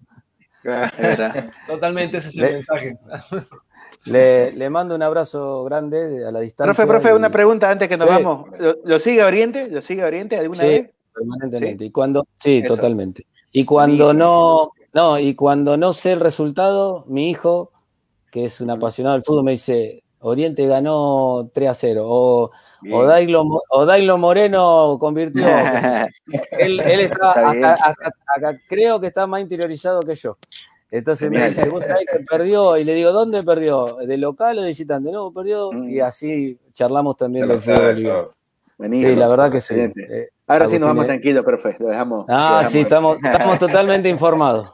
[1.68, 2.98] Totalmente ese es el mensaje.
[4.06, 6.74] Le, mando un abrazo grande a la distancia.
[6.74, 8.50] Profe, profe, una pregunta antes que nos vamos.
[8.84, 9.70] ¿Lo, sigue Oriente?
[9.70, 10.92] ¿Lo sigue Oriente alguna vez?
[11.14, 11.86] Permanentemente.
[11.86, 13.26] Y cuando, sí, totalmente.
[13.52, 17.72] Y cuando no, no, y cuando no sé el resultado, mi hijo,
[18.32, 22.04] que es un apasionado del fútbol, me dice, Oriente ganó 3 a 0.
[22.06, 22.52] O,
[22.92, 23.06] o
[23.86, 25.46] Dailo, Moreno convirtió.
[26.60, 30.38] él, está, acá, creo que está más interiorizado que yo.
[30.94, 33.98] Entonces me dice, vos sabés que perdió, y le digo, ¿dónde perdió?
[34.06, 35.12] ¿De local o de visitante?
[35.12, 35.90] No, perdió, mm.
[35.90, 38.32] y así charlamos también del fútbol.
[38.92, 39.74] Sí, la verdad que sí.
[39.74, 41.76] Eh, Ahora sí nos vamos tranquilos, profe.
[41.80, 42.26] Lo dejamos.
[42.30, 44.72] Ah, sí, estamos, estamos totalmente informados.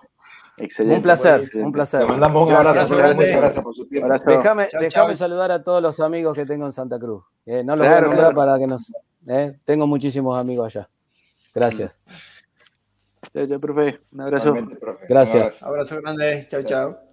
[0.57, 0.97] Excelente.
[0.97, 2.01] Un placer, un placer.
[2.01, 2.81] Te mandamos un abrazo,
[3.15, 4.13] muchas gracias por su tiempo.
[4.25, 7.23] Déjame, déjame saludar a todos los amigos que tengo en Santa Cruz.
[7.45, 8.93] Eh, no los voy a nombrar para que nos.
[9.25, 10.89] Eh, tengo muchísimos amigos allá.
[11.55, 11.93] Gracias.
[13.33, 14.01] Chao, chao, profe.
[14.11, 14.53] Un abrazo.
[15.07, 15.61] Gracias.
[15.61, 16.01] Un abrazo.
[16.01, 16.47] grande.
[16.49, 17.08] Chao, chao.